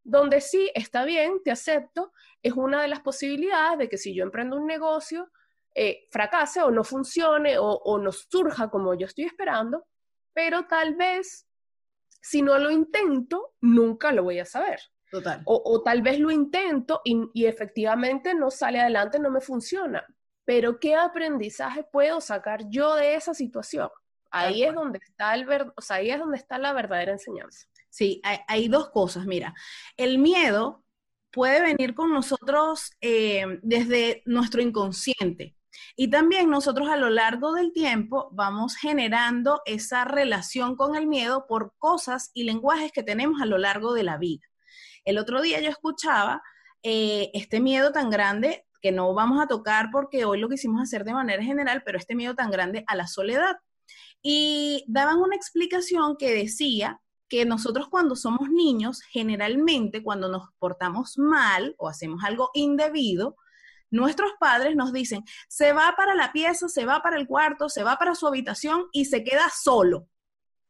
donde 0.06 0.40
sí 0.40 0.70
está 0.74 1.04
bien, 1.04 1.42
te 1.42 1.50
acepto, 1.50 2.12
es 2.42 2.52
una 2.52 2.82
de 2.82 2.88
las 2.88 3.00
posibilidades 3.00 3.78
de 3.78 3.88
que 3.88 3.98
si 3.98 4.14
yo 4.14 4.22
emprendo 4.22 4.56
un 4.56 4.66
negocio, 4.66 5.30
eh, 5.74 6.06
fracase 6.10 6.62
o 6.62 6.70
no 6.70 6.84
funcione 6.84 7.58
o, 7.58 7.66
o 7.66 7.98
no 7.98 8.12
surja 8.12 8.70
como 8.70 8.94
yo 8.94 9.06
estoy 9.06 9.24
esperando, 9.24 9.86
pero 10.32 10.66
tal 10.66 10.94
vez 10.94 11.46
si 12.26 12.42
no 12.42 12.58
lo 12.58 12.72
intento, 12.72 13.54
nunca 13.60 14.10
lo 14.10 14.24
voy 14.24 14.40
a 14.40 14.44
saber. 14.44 14.80
Total. 15.10 15.42
O, 15.44 15.82
tal 15.84 16.02
vez 16.02 16.18
lo 16.18 16.32
intento 16.32 17.00
y, 17.04 17.46
efectivamente 17.46 18.34
no 18.34 18.50
sale 18.50 18.80
adelante, 18.80 19.20
no 19.20 19.30
me 19.30 19.40
funciona. 19.40 20.04
Pero 20.44 20.80
¿qué 20.80 20.96
aprendizaje 20.96 21.84
puedo 21.84 22.20
sacar 22.20 22.68
yo 22.68 22.96
de 22.96 23.14
esa 23.14 23.32
situación? 23.32 23.90
Ahí 24.32 24.64
es, 24.64 24.74
donde 24.74 24.98
está 24.98 25.34
el 25.34 25.46
o 25.76 25.80
sea, 25.80 25.96
ahí 25.96 26.10
es 26.10 26.18
donde 26.18 26.36
está 26.36 26.58
la 26.58 26.72
verdadera 26.72 27.12
enseñanza. 27.12 27.68
Sí, 27.96 28.20
hay, 28.22 28.68
dos 28.68 28.90
cosas. 28.90 29.24
Mira, 29.24 29.54
el 29.96 30.18
miedo 30.18 30.84
puede 31.32 31.62
venir 31.62 31.94
con 31.94 32.12
nosotros 32.12 32.90
eh, 33.00 33.58
desde 33.62 34.22
nuestro 34.26 34.60
inconsciente. 34.60 35.56
Y 35.96 36.10
también 36.10 36.50
nosotros 36.50 36.90
a 36.90 36.98
lo 36.98 37.08
largo 37.08 37.54
del 37.54 37.72
tiempo 37.72 38.28
vamos 38.32 38.76
generando 38.76 39.62
esa 39.64 40.04
relación 40.04 40.76
con 40.76 40.94
el 40.94 41.06
miedo 41.06 41.46
por 41.48 41.72
cosas 41.78 42.30
y 42.34 42.44
lenguajes 42.44 42.92
que 42.92 43.02
tenemos 43.02 43.40
a 43.40 43.46
lo 43.46 43.56
largo 43.56 43.94
de 43.94 44.02
la 44.02 44.18
vida. 44.18 44.44
El 45.06 45.16
otro 45.16 45.40
día 45.40 45.62
yo 45.62 45.70
escuchaba 45.70 46.42
eh, 46.82 47.30
este 47.32 47.60
miedo 47.60 47.92
tan 47.92 48.10
grande 48.10 48.66
que 48.82 48.92
no 48.92 49.14
vamos 49.14 49.42
a 49.42 49.46
tocar 49.46 49.88
porque 49.90 50.26
hoy 50.26 50.38
lo 50.38 50.50
quisimos 50.50 50.82
hacer 50.82 51.02
de 51.04 51.14
manera 51.14 51.42
general, 51.42 51.82
pero 51.82 51.96
este 51.96 52.14
miedo 52.14 52.34
tan 52.34 52.50
grande 52.50 52.84
a 52.88 52.94
la 52.94 53.06
soledad. 53.06 53.56
Y 54.20 54.84
daban 54.86 55.16
una 55.16 55.34
explicación 55.34 56.18
que 56.18 56.34
decía 56.34 57.00
que 57.28 57.44
nosotros 57.44 57.88
cuando 57.88 58.16
somos 58.16 58.48
niños, 58.50 59.02
generalmente 59.02 60.02
cuando 60.02 60.28
nos 60.28 60.50
portamos 60.58 61.18
mal 61.18 61.74
o 61.78 61.88
hacemos 61.88 62.22
algo 62.24 62.50
indebido, 62.54 63.36
nuestros 63.90 64.32
padres 64.38 64.76
nos 64.76 64.92
dicen, 64.92 65.24
se 65.48 65.72
va 65.72 65.94
para 65.96 66.14
la 66.14 66.32
pieza, 66.32 66.68
se 66.68 66.84
va 66.84 67.02
para 67.02 67.16
el 67.18 67.26
cuarto, 67.26 67.68
se 67.68 67.82
va 67.82 67.96
para 67.96 68.14
su 68.14 68.26
habitación 68.26 68.86
y 68.92 69.06
se 69.06 69.24
queda 69.24 69.50
solo. 69.50 70.08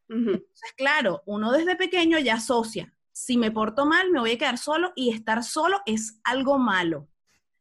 Entonces, 0.09 0.73
claro, 0.77 1.23
uno 1.27 1.51
desde 1.51 1.75
pequeño 1.75 2.19
ya 2.19 2.35
asocia, 2.35 2.95
si 3.11 3.37
me 3.37 3.51
porto 3.51 3.87
mal, 3.87 4.11
me 4.11 4.21
voy 4.21 4.33
a 4.33 4.39
quedar 4.39 4.59
solo 4.59 4.93
y 4.95 5.11
estar 5.11 5.43
solo 5.43 5.81
es 5.85 6.21
algo 6.23 6.59
malo. 6.59 7.09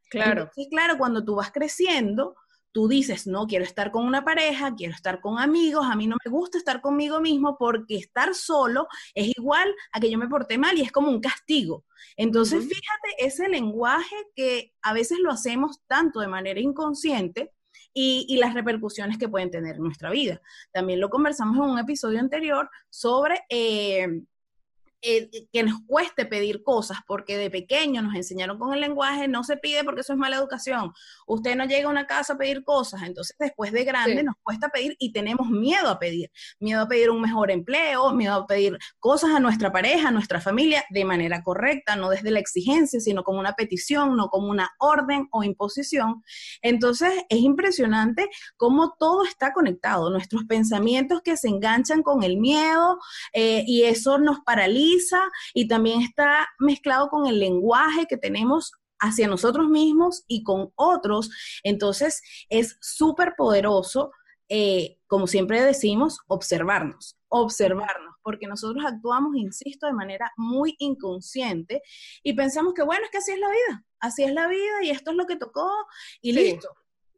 Claro. 0.09 0.41
Entonces, 0.41 0.67
claro, 0.69 0.97
cuando 0.97 1.25
tú 1.25 1.35
vas 1.35 1.51
creciendo, 1.51 2.35
tú 2.75 2.89
dices, 2.89 3.25
no, 3.25 3.47
quiero 3.47 3.63
estar 3.63 3.89
con 3.89 4.05
una 4.05 4.25
pareja, 4.25 4.75
quiero 4.75 4.93
estar 4.93 5.21
con 5.21 5.39
amigos, 5.39 5.85
a 5.89 5.95
mí 5.95 6.07
no 6.07 6.17
me 6.25 6.29
gusta 6.29 6.57
estar 6.57 6.81
conmigo 6.81 7.21
mismo 7.21 7.55
porque 7.57 7.95
estar 7.95 8.35
solo 8.35 8.89
es 9.13 9.29
igual 9.37 9.73
a 9.93 10.01
que 10.01 10.11
yo 10.11 10.17
me 10.17 10.27
porté 10.27 10.57
mal 10.57 10.77
y 10.77 10.81
es 10.81 10.91
como 10.91 11.09
un 11.09 11.21
castigo. 11.21 11.85
Entonces, 12.17 12.65
fíjate 12.65 13.25
ese 13.25 13.47
lenguaje 13.47 14.17
que 14.35 14.73
a 14.81 14.91
veces 14.91 15.19
lo 15.19 15.31
hacemos 15.31 15.83
tanto 15.87 16.19
de 16.19 16.27
manera 16.27 16.59
inconsciente 16.59 17.53
y, 17.93 18.35
las 18.41 18.53
repercusiones 18.53 19.17
que 19.17 19.29
pueden 19.29 19.51
tener 19.51 19.77
en 19.77 19.83
nuestra 19.83 20.09
vida. 20.09 20.41
También 20.73 20.99
lo 20.99 21.09
conversamos 21.09 21.55
en 21.55 21.71
un 21.71 21.79
episodio 21.79 22.19
anterior 22.19 22.69
sobre... 22.89 23.39
Eh, 23.47 24.21
eh, 25.07 25.29
que 25.53 25.61
nos 25.61 25.81
cueste 25.85 26.25
pedir 26.25 26.63
cosas, 26.63 26.97
porque 27.05 27.37
de 27.37 27.51
pequeño 27.51 28.01
nos 28.01 28.15
enseñaron 28.15 28.57
con 28.57 28.73
el 28.73 28.81
lenguaje, 28.81 29.27
no 29.27 29.43
se 29.43 29.55
pide 29.55 29.83
porque 29.83 30.01
eso 30.01 30.13
es 30.13 30.17
mala 30.17 30.37
educación. 30.37 30.93
Usted 31.27 31.55
no 31.55 31.65
llega 31.65 31.87
a 31.87 31.91
una 31.91 32.07
casa 32.07 32.33
a 32.33 32.37
pedir 32.37 32.63
cosas, 32.63 33.03
entonces 33.03 33.35
después 33.37 33.71
de 33.71 33.83
grande 33.83 34.23
nos 34.23 34.33
cuesta 34.41 34.69
pedir 34.69 34.95
y 34.97 35.11
tenemos 35.11 35.47
miedo 35.47 35.89
a 35.89 35.99
pedir. 35.99 36.31
Miedo 36.59 36.81
a 36.81 36.87
pedir 36.87 37.11
un 37.11 37.21
mejor 37.21 37.51
empleo, 37.51 38.13
miedo 38.13 38.33
a 38.33 38.47
pedir 38.47 38.79
cosas 38.97 39.29
a 39.29 39.39
nuestra 39.39 39.71
pareja, 39.71 40.07
a 40.07 40.11
nuestra 40.11 40.41
familia 40.41 40.83
de 40.89 41.05
manera 41.05 41.43
correcta, 41.43 41.95
no 41.95 42.09
desde 42.09 42.31
la 42.31 42.39
exigencia, 42.39 42.99
sino 42.99 43.23
como 43.23 43.39
una 43.39 43.53
petición, 43.53 44.17
no 44.17 44.29
como 44.29 44.49
una 44.49 44.71
orden 44.79 45.27
o 45.31 45.43
imposición. 45.43 46.23
Entonces 46.63 47.13
es 47.29 47.39
impresionante 47.41 48.27
cómo 48.57 48.95
todo 48.97 49.23
está 49.23 49.53
conectado, 49.53 50.09
nuestros 50.09 50.45
pensamientos 50.45 51.21
que 51.21 51.37
se 51.37 51.47
enganchan 51.47 52.01
con 52.01 52.23
el 52.23 52.37
miedo 52.37 52.97
eh, 53.33 53.63
y 53.67 53.83
eso 53.83 54.17
nos 54.17 54.39
paraliza 54.39 54.94
y 55.53 55.67
también 55.67 56.01
está 56.01 56.47
mezclado 56.59 57.09
con 57.09 57.27
el 57.27 57.39
lenguaje 57.39 58.05
que 58.07 58.17
tenemos 58.17 58.71
hacia 58.99 59.27
nosotros 59.27 59.69
mismos 59.69 60.23
y 60.27 60.43
con 60.43 60.71
otros. 60.75 61.29
Entonces 61.63 62.21
es 62.49 62.77
súper 62.81 63.33
poderoso, 63.37 64.11
eh, 64.49 64.97
como 65.07 65.27
siempre 65.27 65.61
decimos, 65.61 66.19
observarnos, 66.27 67.17
observarnos, 67.29 68.15
porque 68.21 68.47
nosotros 68.47 68.83
actuamos, 68.85 69.35
insisto, 69.35 69.87
de 69.87 69.93
manera 69.93 70.31
muy 70.37 70.75
inconsciente 70.79 71.81
y 72.23 72.33
pensamos 72.33 72.73
que, 72.73 72.83
bueno, 72.83 73.05
es 73.05 73.11
que 73.11 73.17
así 73.17 73.31
es 73.31 73.39
la 73.39 73.49
vida, 73.49 73.85
así 73.99 74.23
es 74.23 74.33
la 74.33 74.47
vida 74.47 74.83
y 74.83 74.89
esto 74.89 75.11
es 75.11 75.17
lo 75.17 75.25
que 75.25 75.35
tocó 75.35 75.71
y 76.21 76.33
listo. 76.33 76.69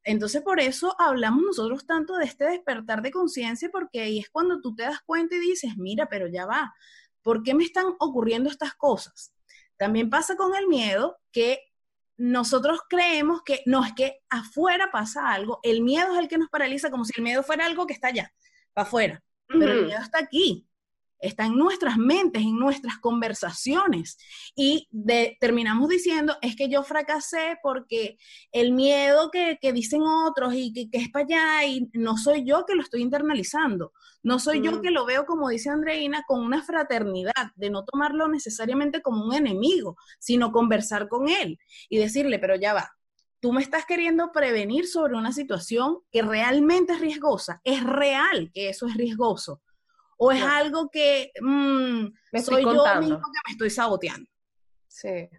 Entonces, 0.03 0.41
por 0.41 0.61
eso 0.61 0.95
hablamos 0.99 1.43
nosotros 1.43 1.85
tanto 1.85 2.15
de 2.15 2.23
este 2.23 2.45
despertar 2.45 3.01
de 3.01 3.11
conciencia, 3.11 3.69
porque 3.69 3.99
ahí 3.99 4.19
es 4.19 4.29
cuando 4.29 4.61
tú 4.61 4.73
te 4.73 4.83
das 4.83 5.01
cuenta 5.05 5.35
y 5.35 5.39
dices, 5.39 5.73
mira, 5.75 6.07
pero 6.07 6.27
ya 6.27 6.45
va, 6.45 6.73
¿Por 7.27 7.43
qué 7.43 7.53
me 7.53 7.65
están 7.65 7.87
ocurriendo 7.99 8.49
estas 8.49 8.73
cosas? 8.75 9.33
También 9.75 10.09
pasa 10.09 10.37
con 10.37 10.55
el 10.55 10.65
miedo 10.65 11.17
que 11.33 11.59
nosotros 12.15 12.79
creemos 12.87 13.41
que 13.43 13.63
no 13.65 13.83
es 13.83 13.91
que 13.91 14.21
afuera 14.29 14.91
pasa 14.93 15.33
algo, 15.33 15.59
el 15.61 15.81
miedo 15.81 16.13
es 16.13 16.19
el 16.19 16.29
que 16.29 16.37
nos 16.37 16.47
paraliza 16.47 16.89
como 16.89 17.03
si 17.03 17.11
el 17.17 17.23
miedo 17.23 17.43
fuera 17.43 17.65
algo 17.65 17.85
que 17.85 17.91
está 17.91 18.07
allá, 18.07 18.33
para 18.71 18.87
afuera, 18.87 19.23
pero 19.45 19.73
el 19.73 19.87
miedo 19.87 19.99
está 20.01 20.19
aquí 20.19 20.69
está 21.19 21.45
en 21.45 21.55
nuestras 21.55 21.97
mentes, 21.97 22.41
en 22.41 22.57
nuestras 22.57 22.97
conversaciones. 22.97 24.17
Y 24.55 24.87
terminamos 25.39 25.89
diciendo, 25.89 26.35
es 26.41 26.55
que 26.55 26.69
yo 26.69 26.83
fracasé 26.83 27.57
porque 27.61 28.17
el 28.51 28.73
miedo 28.73 29.31
que, 29.31 29.57
dicen 29.73 30.01
otros 30.03 30.53
y 30.55 30.71
que, 30.73 30.97
es 30.97 31.09
para 31.09 31.25
allá 31.25 31.65
y 31.65 31.89
no 31.93 32.17
soy 32.17 32.43
yo 32.45 32.65
que 32.65 32.75
lo 32.75 32.81
estoy 32.81 33.01
internalizando. 33.01 33.93
No 34.23 34.39
soy 34.39 34.61
yo 34.61 34.73
mm. 34.73 34.81
que 34.81 34.91
lo 34.91 35.05
veo, 35.05 35.25
como 35.25 35.49
dice 35.49 35.69
Andreina, 35.69 36.23
con 36.27 36.41
una 36.41 36.63
fraternidad, 36.63 37.51
de 37.55 37.69
no 37.69 37.85
tomarlo 37.85 38.27
necesariamente 38.27 39.01
como 39.01 39.25
un 39.25 39.33
enemigo, 39.33 39.97
sino 40.19 40.51
conversar 40.51 41.07
con 41.07 41.29
él 41.29 41.59
y 41.89 41.97
decirle, 41.97 42.39
pero 42.39 42.55
ya 42.55 42.73
va, 42.73 42.91
tú 43.39 43.53
me 43.53 43.61
estás 43.61 43.85
queriendo 43.85 44.31
prevenir 44.31 44.87
sobre 44.87 45.15
una 45.15 45.31
situación 45.31 45.99
que 46.11 46.21
realmente 46.21 46.93
es 46.93 46.99
riesgosa. 46.99 47.61
Es 47.63 47.83
real 47.83 48.51
que 48.53 48.69
eso 48.69 48.87
es 48.87 48.95
riesgoso. 48.95 49.61
¿O 50.17 50.31
es 50.31 50.41
algo 50.41 50.89
que 50.89 51.31
mm, 51.39 52.07
soy 52.41 52.63
yo 52.63 52.83
mismo 52.99 53.17
que 53.17 53.41
me 53.47 53.51
estoy 53.51 53.69
saboteando? 53.69 54.29
Sí. 54.87 55.29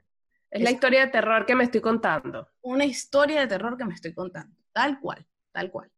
Es, 0.51 0.62
la 0.62 0.71
historia 0.71 1.05
de 1.05 1.12
terror 1.12 1.45
que 1.45 1.55
me 1.55 1.64
estoy 1.64 1.81
contando. 1.81 2.49
Una 2.62 2.85
historia 2.85 3.41
de 3.41 3.49
terror 3.49 3.77
que 3.77 3.85
me 3.85 3.95
estoy 3.95 4.14
contando. 4.14 4.57
Tal 4.73 5.01
cual, 5.01 5.27
tal 5.53 5.71
cual. 5.71 5.91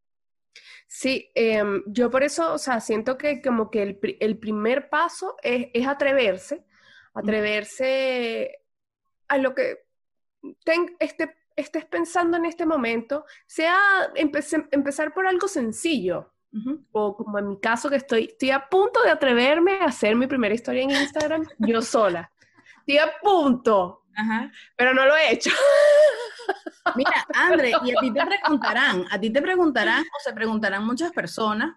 Sí, 0.86 1.30
em, 1.34 1.84
yo 1.86 2.10
por 2.10 2.24
eso, 2.24 2.54
o 2.54 2.58
sea, 2.58 2.80
siento 2.80 3.16
que 3.16 3.40
como 3.40 3.70
que 3.70 3.82
el, 4.18 4.38
primer 4.38 4.88
paso 4.88 5.36
es, 5.42 5.86
atreverse, 5.86 6.64
atreverse 7.14 8.64
a 9.28 9.38
lo 9.38 9.54
que 9.54 9.84
este, 10.98 11.36
estés 11.54 11.84
pensando 11.84 12.36
en 12.38 12.46
este 12.46 12.66
momento, 12.66 13.24
sea 13.46 13.78
empezar 14.16 15.14
por 15.14 15.28
algo 15.28 15.46
sencillo, 15.46 16.32
o 16.92 17.16
como 17.16 17.38
en 17.38 17.48
mi 17.48 17.60
caso 17.60 17.88
que 17.88 17.96
estoy, 17.96 18.24
estoy 18.24 18.50
a 18.50 18.68
punto 18.68 19.02
de 19.02 19.10
atreverme 19.10 19.80
a 19.80 19.86
hacer 19.86 20.16
mi 20.16 20.26
primera 20.26 20.54
historia 20.54 20.82
en 20.82 20.90
Instagram 20.90 21.46
yo 21.58 21.80
sola. 21.82 22.30
Estoy 22.80 22.98
a 22.98 23.10
punto, 23.22 24.04
pero 24.76 24.94
no 24.94 25.06
lo 25.06 25.16
he 25.16 25.32
hecho. 25.32 25.50
Mira, 26.96 27.26
André, 27.34 27.70
y 27.84 27.90
a 27.90 28.00
ti 28.00 28.12
te 28.12 28.26
preguntarán, 28.26 29.04
a 29.10 29.20
ti 29.20 29.30
te 29.30 29.42
preguntarán 29.42 30.02
o 30.02 30.20
se 30.22 30.32
preguntarán 30.32 30.84
muchas 30.84 31.12
personas, 31.12 31.76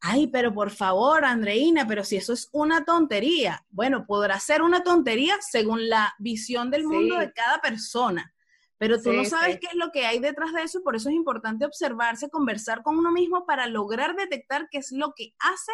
ay, 0.00 0.26
pero 0.28 0.52
por 0.52 0.70
favor, 0.70 1.24
Andreina, 1.24 1.86
pero 1.86 2.04
si 2.04 2.16
eso 2.16 2.32
es 2.32 2.48
una 2.52 2.84
tontería. 2.84 3.64
Bueno, 3.70 4.06
podrá 4.06 4.38
ser 4.40 4.62
una 4.62 4.82
tontería 4.82 5.36
según 5.40 5.88
la 5.88 6.14
visión 6.18 6.70
del 6.70 6.84
mundo 6.84 7.18
de 7.18 7.32
cada 7.32 7.60
persona. 7.60 8.32
Pero 8.78 9.02
tú 9.02 9.12
no 9.12 9.24
sabes 9.24 9.58
qué 9.60 9.66
es 9.66 9.74
lo 9.74 9.90
que 9.90 10.06
hay 10.06 10.20
detrás 10.20 10.52
de 10.52 10.62
eso, 10.62 10.82
por 10.82 10.94
eso 10.94 11.08
es 11.08 11.16
importante 11.16 11.64
observarse, 11.64 12.30
conversar 12.30 12.82
con 12.82 12.96
uno 12.96 13.10
mismo 13.10 13.44
para 13.44 13.66
lograr 13.66 14.14
detectar 14.14 14.68
qué 14.70 14.78
es 14.78 14.92
lo 14.92 15.14
que 15.14 15.34
hace 15.40 15.72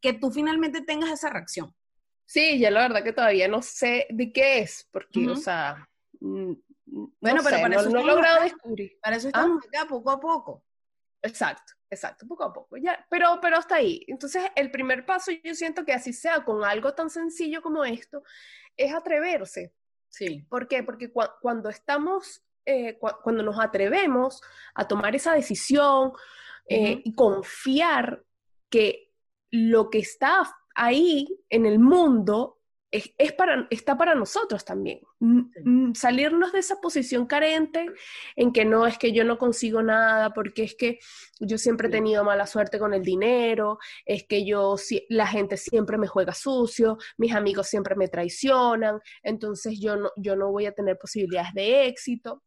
que 0.00 0.14
tú 0.14 0.32
finalmente 0.32 0.82
tengas 0.82 1.10
esa 1.10 1.30
reacción. 1.30 1.72
Sí, 2.26 2.58
ya 2.58 2.70
la 2.70 2.82
verdad 2.82 3.04
que 3.04 3.12
todavía 3.12 3.48
no 3.48 3.62
sé 3.62 4.06
de 4.10 4.32
qué 4.32 4.60
es, 4.60 4.88
porque, 4.90 5.28
o 5.28 5.36
sea, 5.36 5.88
bueno, 6.20 7.40
pero 7.44 7.60
para 7.60 7.76
eso 7.76 7.90
no 7.90 8.00
he 8.00 8.04
logrado 8.04 8.42
descubrir. 8.42 8.98
Para 9.00 9.16
eso 9.16 9.28
estamos 9.28 9.62
¿Ah? 9.64 9.68
acá 9.68 9.88
poco 9.88 10.10
a 10.10 10.20
poco. 10.20 10.64
Exacto, 11.22 11.72
exacto, 11.88 12.26
poco 12.26 12.44
a 12.44 12.52
poco. 12.52 12.76
Ya, 12.78 13.04
pero, 13.10 13.38
pero 13.40 13.58
hasta 13.58 13.76
ahí. 13.76 14.04
Entonces, 14.08 14.42
el 14.56 14.70
primer 14.70 15.04
paso, 15.04 15.30
yo 15.44 15.54
siento 15.54 15.84
que 15.84 15.92
así 15.92 16.12
sea 16.12 16.44
con 16.44 16.64
algo 16.64 16.94
tan 16.94 17.10
sencillo 17.10 17.62
como 17.62 17.84
esto, 17.84 18.22
es 18.76 18.92
atreverse 18.92 19.72
Sí. 20.10 20.44
¿Por 20.48 20.68
qué? 20.68 20.82
Porque 20.82 21.12
cuando 21.40 21.70
estamos, 21.70 22.42
eh, 22.66 22.98
cuando 22.98 23.42
nos 23.42 23.58
atrevemos 23.58 24.42
a 24.74 24.86
tomar 24.86 25.14
esa 25.16 25.32
decisión 25.34 26.12
eh, 26.68 27.00
y 27.04 27.14
confiar 27.14 28.22
que 28.68 29.12
lo 29.50 29.88
que 29.90 29.98
está 29.98 30.42
ahí 30.74 31.26
en 31.48 31.66
el 31.66 31.78
mundo 31.78 32.59
es, 32.90 33.32
para, 33.32 33.66
está 33.70 33.96
para 33.96 34.14
nosotros 34.14 34.64
también. 34.64 35.00
Salirnos 35.94 36.52
de 36.52 36.58
esa 36.58 36.80
posición 36.80 37.26
carente 37.26 37.86
en 38.36 38.52
que 38.52 38.64
no 38.64 38.86
es 38.86 38.98
que 38.98 39.12
yo 39.12 39.24
no 39.24 39.38
consigo 39.38 39.82
nada, 39.82 40.32
porque 40.32 40.64
es 40.64 40.74
que 40.74 40.98
yo 41.38 41.56
siempre 41.56 41.88
he 41.88 41.90
tenido 41.90 42.24
mala 42.24 42.46
suerte 42.46 42.78
con 42.78 42.92
el 42.92 43.02
dinero, 43.02 43.78
es 44.04 44.24
que 44.24 44.44
yo, 44.44 44.76
la 45.08 45.26
gente 45.26 45.56
siempre 45.56 45.98
me 45.98 46.08
juega 46.08 46.34
sucio, 46.34 46.98
mis 47.16 47.32
amigos 47.32 47.68
siempre 47.68 47.94
me 47.94 48.08
traicionan, 48.08 49.00
entonces 49.22 49.78
yo 49.80 49.96
no, 49.96 50.10
yo 50.16 50.34
no 50.34 50.50
voy 50.50 50.66
a 50.66 50.72
tener 50.72 50.98
posibilidades 50.98 51.54
de 51.54 51.86
éxito 51.86 52.42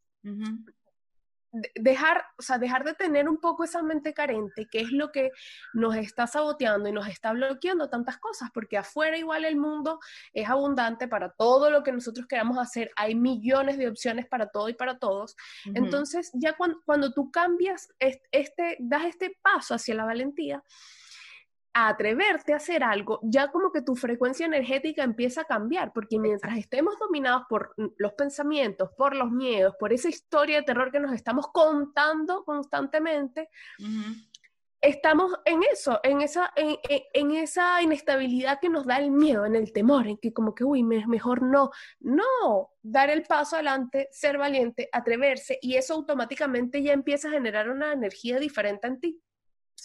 dejar, 1.75 2.25
o 2.37 2.41
sea, 2.41 2.57
dejar 2.57 2.83
de 2.83 2.95
tener 2.95 3.29
un 3.29 3.37
poco 3.37 3.63
esa 3.63 3.83
mente 3.83 4.13
carente, 4.13 4.67
que 4.67 4.81
es 4.81 4.91
lo 4.91 5.11
que 5.11 5.31
nos 5.73 5.95
está 5.95 6.25
saboteando 6.25 6.89
y 6.89 6.91
nos 6.91 7.07
está 7.07 7.31
bloqueando 7.31 7.89
tantas 7.89 8.17
cosas, 8.17 8.49
porque 8.51 8.77
afuera 8.77 9.17
igual 9.17 9.45
el 9.45 9.55
mundo 9.55 9.99
es 10.33 10.49
abundante 10.49 11.07
para 11.07 11.29
todo 11.29 11.69
lo 11.69 11.83
que 11.83 11.91
nosotros 11.91 12.25
queramos 12.27 12.57
hacer, 12.57 12.91
hay 12.95 13.13
millones 13.13 13.77
de 13.77 13.87
opciones 13.87 14.25
para 14.25 14.47
todo 14.49 14.67
y 14.69 14.73
para 14.73 14.97
todos. 14.97 15.35
Entonces, 15.75 16.31
ya 16.33 16.53
cuando, 16.53 16.81
cuando 16.85 17.13
tú 17.13 17.29
cambias, 17.31 17.89
este, 17.99 18.77
das 18.79 19.05
este 19.05 19.37
paso 19.41 19.75
hacia 19.75 19.93
la 19.95 20.05
valentía, 20.05 20.63
a 21.73 21.87
atreverte 21.87 22.53
a 22.53 22.57
hacer 22.57 22.83
algo, 22.83 23.19
ya 23.23 23.51
como 23.51 23.71
que 23.71 23.81
tu 23.81 23.95
frecuencia 23.95 24.45
energética 24.45 25.03
empieza 25.03 25.41
a 25.41 25.45
cambiar, 25.45 25.91
porque 25.91 26.19
mientras 26.19 26.57
estemos 26.57 26.97
dominados 26.99 27.43
por 27.49 27.73
los 27.97 28.13
pensamientos, 28.13 28.91
por 28.95 29.15
los 29.15 29.31
miedos, 29.31 29.75
por 29.79 29.91
esa 29.91 30.09
historia 30.09 30.57
de 30.57 30.63
terror 30.63 30.91
que 30.91 30.99
nos 30.99 31.13
estamos 31.13 31.47
contando 31.47 32.43
constantemente, 32.43 33.49
estamos 34.83 35.33
en 35.45 35.61
eso, 35.63 35.99
en 36.03 36.21
esa, 36.21 36.51
en, 36.55 37.31
esa 37.31 37.81
inestabilidad 37.81 38.59
que 38.59 38.69
nos 38.69 38.85
da 38.85 38.97
el 38.97 39.11
miedo, 39.11 39.45
en 39.45 39.55
el 39.55 39.71
temor, 39.71 40.07
en 40.07 40.17
que 40.17 40.33
como 40.33 40.53
que, 40.53 40.65
uy, 40.65 40.83
mejor 40.83 41.41
no. 41.41 41.71
No, 42.01 42.71
dar 42.81 43.09
el 43.09 43.23
paso 43.23 43.55
adelante, 43.55 44.09
ser 44.11 44.37
valiente, 44.37 44.89
atreverse, 44.91 45.57
y 45.61 45.75
eso 45.75 45.93
automáticamente 45.93 46.83
ya 46.83 46.91
empieza 46.91 47.29
a 47.29 47.31
generar 47.31 47.69
una 47.69 47.93
energía 47.93 48.39
diferente 48.39 48.87
en 48.87 48.99
ti. 48.99 49.21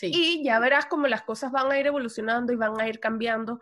Y 0.03 0.45
ya 0.45 0.59
verás 0.61 0.87
cómo 0.87 1.07
las 1.07 1.23
cosas 1.23 1.51
van 1.51 1.71
a 1.71 1.79
ir 1.79 1.87
evolucionando 1.87 2.53
y 2.53 2.57
van 2.57 2.81
a 2.81 2.89
ir 2.89 3.01
cambiando, 3.01 3.61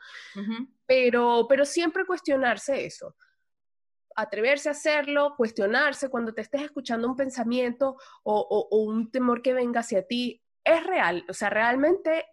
pero, 0.86 1.46
pero 1.48 1.64
siempre 1.64 2.04
cuestionarse 2.04 2.84
eso, 2.84 3.16
atreverse 4.14 4.68
a 4.68 4.72
hacerlo, 4.72 5.34
cuestionarse 5.36 6.08
cuando 6.08 6.34
te 6.34 6.42
estés 6.42 6.62
escuchando 6.62 7.08
un 7.08 7.16
pensamiento 7.16 7.96
o, 8.22 8.68
un 8.70 9.10
temor 9.10 9.42
que 9.42 9.54
venga 9.54 9.80
hacia 9.80 10.06
ti, 10.06 10.42
es 10.64 10.84
real, 10.84 11.24
o 11.28 11.32
sea, 11.32 11.50
realmente 11.50 12.26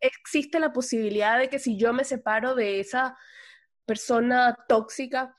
existe 0.00 0.58
la 0.58 0.72
posibilidad 0.72 1.38
de 1.38 1.48
que 1.48 1.58
si 1.58 1.76
yo 1.76 1.92
me 1.92 2.04
separo 2.04 2.54
de 2.54 2.80
esa 2.80 3.16
persona 3.84 4.56
tóxica, 4.68 5.36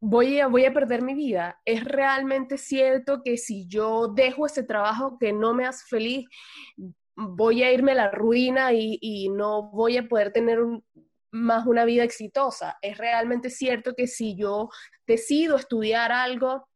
voy 0.00 0.40
a, 0.40 0.46
voy 0.46 0.64
a 0.64 0.72
perder 0.72 1.02
mi 1.02 1.14
vida. 1.14 1.60
Es 1.64 1.84
realmente 1.84 2.58
cierto 2.58 3.22
que 3.22 3.36
si 3.36 3.66
yo 3.66 4.08
dejo 4.08 4.46
ese 4.46 4.62
trabajo 4.62 5.18
que 5.18 5.32
no 5.32 5.54
me 5.54 5.66
hace 5.66 5.84
feliz, 5.86 6.26
voy 7.14 7.62
a 7.62 7.72
irme 7.72 7.92
a 7.92 7.96
la 7.96 8.10
ruina 8.10 8.72
y, 8.72 9.28
no 9.28 9.70
voy 9.70 9.98
a 9.98 10.08
poder 10.08 10.32
tener 10.32 10.58
más 11.30 11.66
una 11.66 11.84
vida 11.84 12.02
exitosa. 12.02 12.78
Es 12.80 12.98
realmente 12.98 13.50
cierto 13.50 13.94
que 13.94 14.06
si 14.06 14.36
yo 14.36 14.70
decido 15.06 15.56
estudiar 15.56 16.12
algo, 16.12 16.66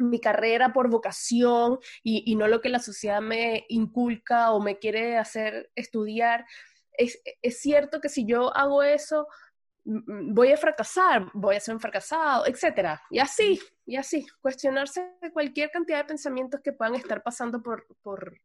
mi 0.00 0.20
carrera 0.20 0.72
por 0.72 0.90
vocación 0.90 1.78
y, 2.02 2.34
no 2.36 2.48
lo 2.48 2.60
que 2.60 2.68
la 2.68 2.80
sociedad 2.80 3.20
me 3.20 3.64
inculca 3.68 4.52
o 4.52 4.60
me 4.60 4.78
quiere 4.78 5.16
hacer 5.16 5.70
estudiar, 5.76 6.44
es, 6.92 7.20
es 7.42 7.60
cierto 7.60 8.00
que 8.00 8.08
si 8.08 8.26
yo 8.26 8.54
hago 8.56 8.82
eso, 8.82 9.28
voy 9.84 10.52
a 10.52 10.56
fracasar, 10.56 11.30
voy 11.32 11.56
a 11.56 11.60
ser 11.60 11.74
un 11.74 11.80
fracasado, 11.80 12.46
etcétera. 12.46 13.02
Y 13.10 13.18
así, 13.18 13.60
y 13.86 13.96
así, 13.96 14.26
cuestionarse 14.40 15.12
cualquier 15.32 15.70
cantidad 15.70 15.98
de 15.98 16.04
pensamientos 16.04 16.60
que 16.62 16.72
puedan 16.72 16.94
estar 16.94 17.22
pasando 17.22 17.62
por, 17.62 17.86
por, 18.02 18.40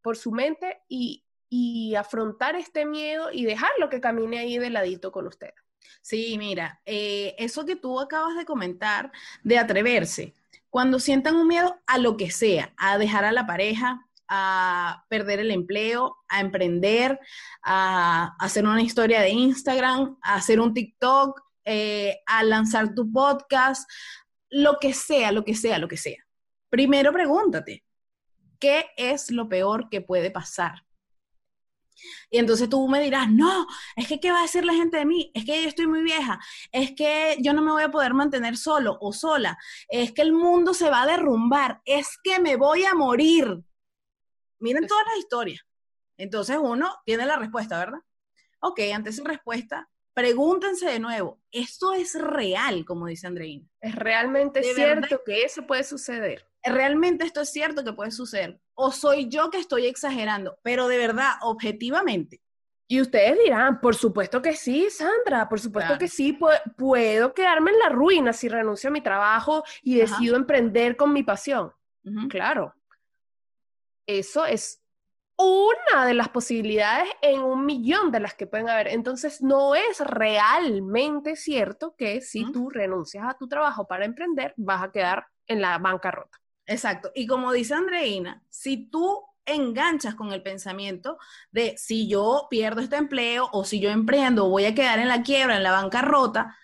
por 0.00 0.16
su 0.16 0.30
mente 0.30 0.80
y, 0.88 1.24
y, 1.48 1.94
afrontar 1.94 2.56
este 2.56 2.86
miedo 2.86 3.30
y 3.32 3.44
dejarlo 3.44 3.88
que 3.88 4.00
camine 4.00 4.38
ahí 4.38 4.58
de 4.58 4.70
ladito 4.70 5.10
con 5.10 5.26
usted. 5.26 5.50
Sí, 6.00 6.36
mira, 6.38 6.80
eh, 6.84 7.34
eso 7.38 7.64
que 7.64 7.76
tú 7.76 8.00
acabas 8.00 8.36
de 8.36 8.44
comentar, 8.44 9.12
de 9.42 9.58
atreverse, 9.58 10.34
cuando 10.70 10.98
sientan 10.98 11.36
un 11.36 11.46
miedo 11.46 11.80
a 11.86 11.98
lo 11.98 12.16
que 12.16 12.30
sea, 12.30 12.72
a 12.76 12.98
dejar 12.98 13.24
a 13.24 13.32
la 13.32 13.46
pareja, 13.46 14.08
a 14.28 15.04
perder 15.08 15.40
el 15.40 15.50
empleo, 15.50 16.16
a 16.28 16.40
emprender, 16.40 17.18
a 17.62 18.34
hacer 18.38 18.64
una 18.64 18.82
historia 18.82 19.20
de 19.20 19.30
Instagram, 19.30 20.18
a 20.22 20.36
hacer 20.36 20.60
un 20.60 20.74
TikTok, 20.74 21.40
eh, 21.64 22.18
a 22.26 22.44
lanzar 22.44 22.94
tu 22.94 23.10
podcast, 23.10 23.88
lo 24.50 24.78
que 24.80 24.92
sea, 24.92 25.32
lo 25.32 25.44
que 25.44 25.54
sea, 25.54 25.78
lo 25.78 25.88
que 25.88 25.96
sea. 25.96 26.24
Primero 26.70 27.12
pregúntate, 27.12 27.84
¿qué 28.58 28.86
es 28.96 29.30
lo 29.30 29.48
peor 29.48 29.88
que 29.88 30.00
puede 30.00 30.30
pasar? 30.30 30.84
Y 32.30 32.38
entonces 32.38 32.68
tú 32.68 32.86
me 32.88 33.00
dirás, 33.00 33.30
no, 33.30 33.66
es 33.96 34.06
que 34.06 34.20
¿qué 34.20 34.30
va 34.30 34.40
a 34.40 34.42
decir 34.42 34.64
la 34.64 34.74
gente 34.74 34.98
de 34.98 35.06
mí? 35.06 35.30
Es 35.34 35.44
que 35.44 35.62
yo 35.62 35.68
estoy 35.68 35.86
muy 35.86 36.02
vieja, 36.02 36.40
es 36.72 36.92
que 36.92 37.36
yo 37.40 37.52
no 37.52 37.62
me 37.62 37.72
voy 37.72 37.82
a 37.82 37.90
poder 37.90 38.14
mantener 38.14 38.56
solo 38.56 38.98
o 39.00 39.12
sola, 39.12 39.56
es 39.88 40.12
que 40.12 40.22
el 40.22 40.32
mundo 40.32 40.74
se 40.74 40.90
va 40.90 41.02
a 41.02 41.06
derrumbar, 41.06 41.80
es 41.84 42.18
que 42.22 42.40
me 42.40 42.56
voy 42.56 42.84
a 42.84 42.94
morir. 42.94 43.62
Miren 44.64 44.86
todas 44.86 45.04
las 45.06 45.18
historias. 45.18 45.60
Entonces 46.16 46.56
uno 46.58 46.96
tiene 47.04 47.26
la 47.26 47.36
respuesta, 47.36 47.78
¿verdad? 47.78 47.98
Ok, 48.60 48.80
ante 48.94 49.10
esa 49.10 49.22
respuesta, 49.24 49.90
pregúntense 50.14 50.86
de 50.86 50.98
nuevo, 50.98 51.38
¿esto 51.50 51.92
es 51.92 52.18
real, 52.18 52.86
como 52.86 53.06
dice 53.06 53.26
Andreina? 53.26 53.68
¿Es 53.82 53.94
realmente 53.94 54.62
cierto 54.62 55.20
que 55.22 55.42
eso 55.42 55.66
puede 55.66 55.84
suceder? 55.84 56.48
¿Realmente 56.62 57.26
esto 57.26 57.42
es 57.42 57.50
cierto 57.50 57.84
que 57.84 57.92
puede 57.92 58.10
suceder? 58.10 58.58
¿O 58.72 58.90
soy 58.90 59.28
yo 59.28 59.50
que 59.50 59.58
estoy 59.58 59.84
exagerando? 59.84 60.56
Pero 60.62 60.88
de 60.88 60.96
verdad, 60.96 61.32
objetivamente. 61.42 62.40
Y 62.86 63.02
ustedes 63.02 63.36
dirán, 63.44 63.82
por 63.82 63.94
supuesto 63.94 64.40
que 64.40 64.56
sí, 64.56 64.88
Sandra, 64.88 65.46
por 65.46 65.60
supuesto 65.60 65.98
que 65.98 66.08
sí, 66.08 66.38
puedo, 66.78 67.34
quedarme 67.34 67.72
en 67.72 67.78
la 67.80 67.90
ruina 67.90 68.32
si 68.32 68.48
renuncio 68.48 68.88
a 68.88 68.92
mi 68.92 69.02
trabajo 69.02 69.62
y 69.82 69.96
decido 69.96 70.36
emprender 70.36 70.96
con 70.96 71.12
mi 71.12 71.22
pasión. 71.22 71.70
Claro, 72.30 72.74
eso 74.06 74.46
es 74.46 74.80
una 75.36 76.06
de 76.06 76.14
las 76.14 76.28
posibilidades 76.28 77.08
en 77.20 77.42
un 77.42 77.66
millón 77.66 78.12
de 78.12 78.20
las 78.20 78.34
que 78.34 78.46
pueden 78.46 78.68
haber. 78.68 78.88
Entonces, 78.88 79.42
no 79.42 79.74
es 79.74 80.00
realmente 80.00 81.36
cierto 81.36 81.94
que 81.96 82.20
si 82.20 82.50
tú 82.52 82.70
renuncias 82.70 83.24
a 83.26 83.36
tu 83.36 83.48
trabajo 83.48 83.86
para 83.86 84.04
emprender, 84.04 84.54
vas 84.56 84.82
a 84.82 84.92
quedar 84.92 85.26
en 85.46 85.60
la 85.60 85.78
bancarrota. 85.78 86.38
Exacto. 86.66 87.10
Y 87.14 87.26
como 87.26 87.52
dice 87.52 87.74
Andreina, 87.74 88.42
si 88.48 88.88
tú 88.88 89.24
enganchas 89.46 90.14
con 90.14 90.32
el 90.32 90.42
pensamiento 90.42 91.18
de 91.50 91.76
si 91.76 92.08
yo 92.08 92.46
pierdo 92.48 92.80
este 92.80 92.96
empleo 92.96 93.48
o 93.52 93.64
si 93.64 93.80
yo 93.80 93.90
emprendo 93.90 94.48
voy 94.48 94.64
a 94.64 94.74
quedar 94.74 94.98
en 94.98 95.08
la 95.08 95.22
quiebra, 95.22 95.56
en 95.56 95.62
la 95.62 95.72
bancarrota, 95.72 96.56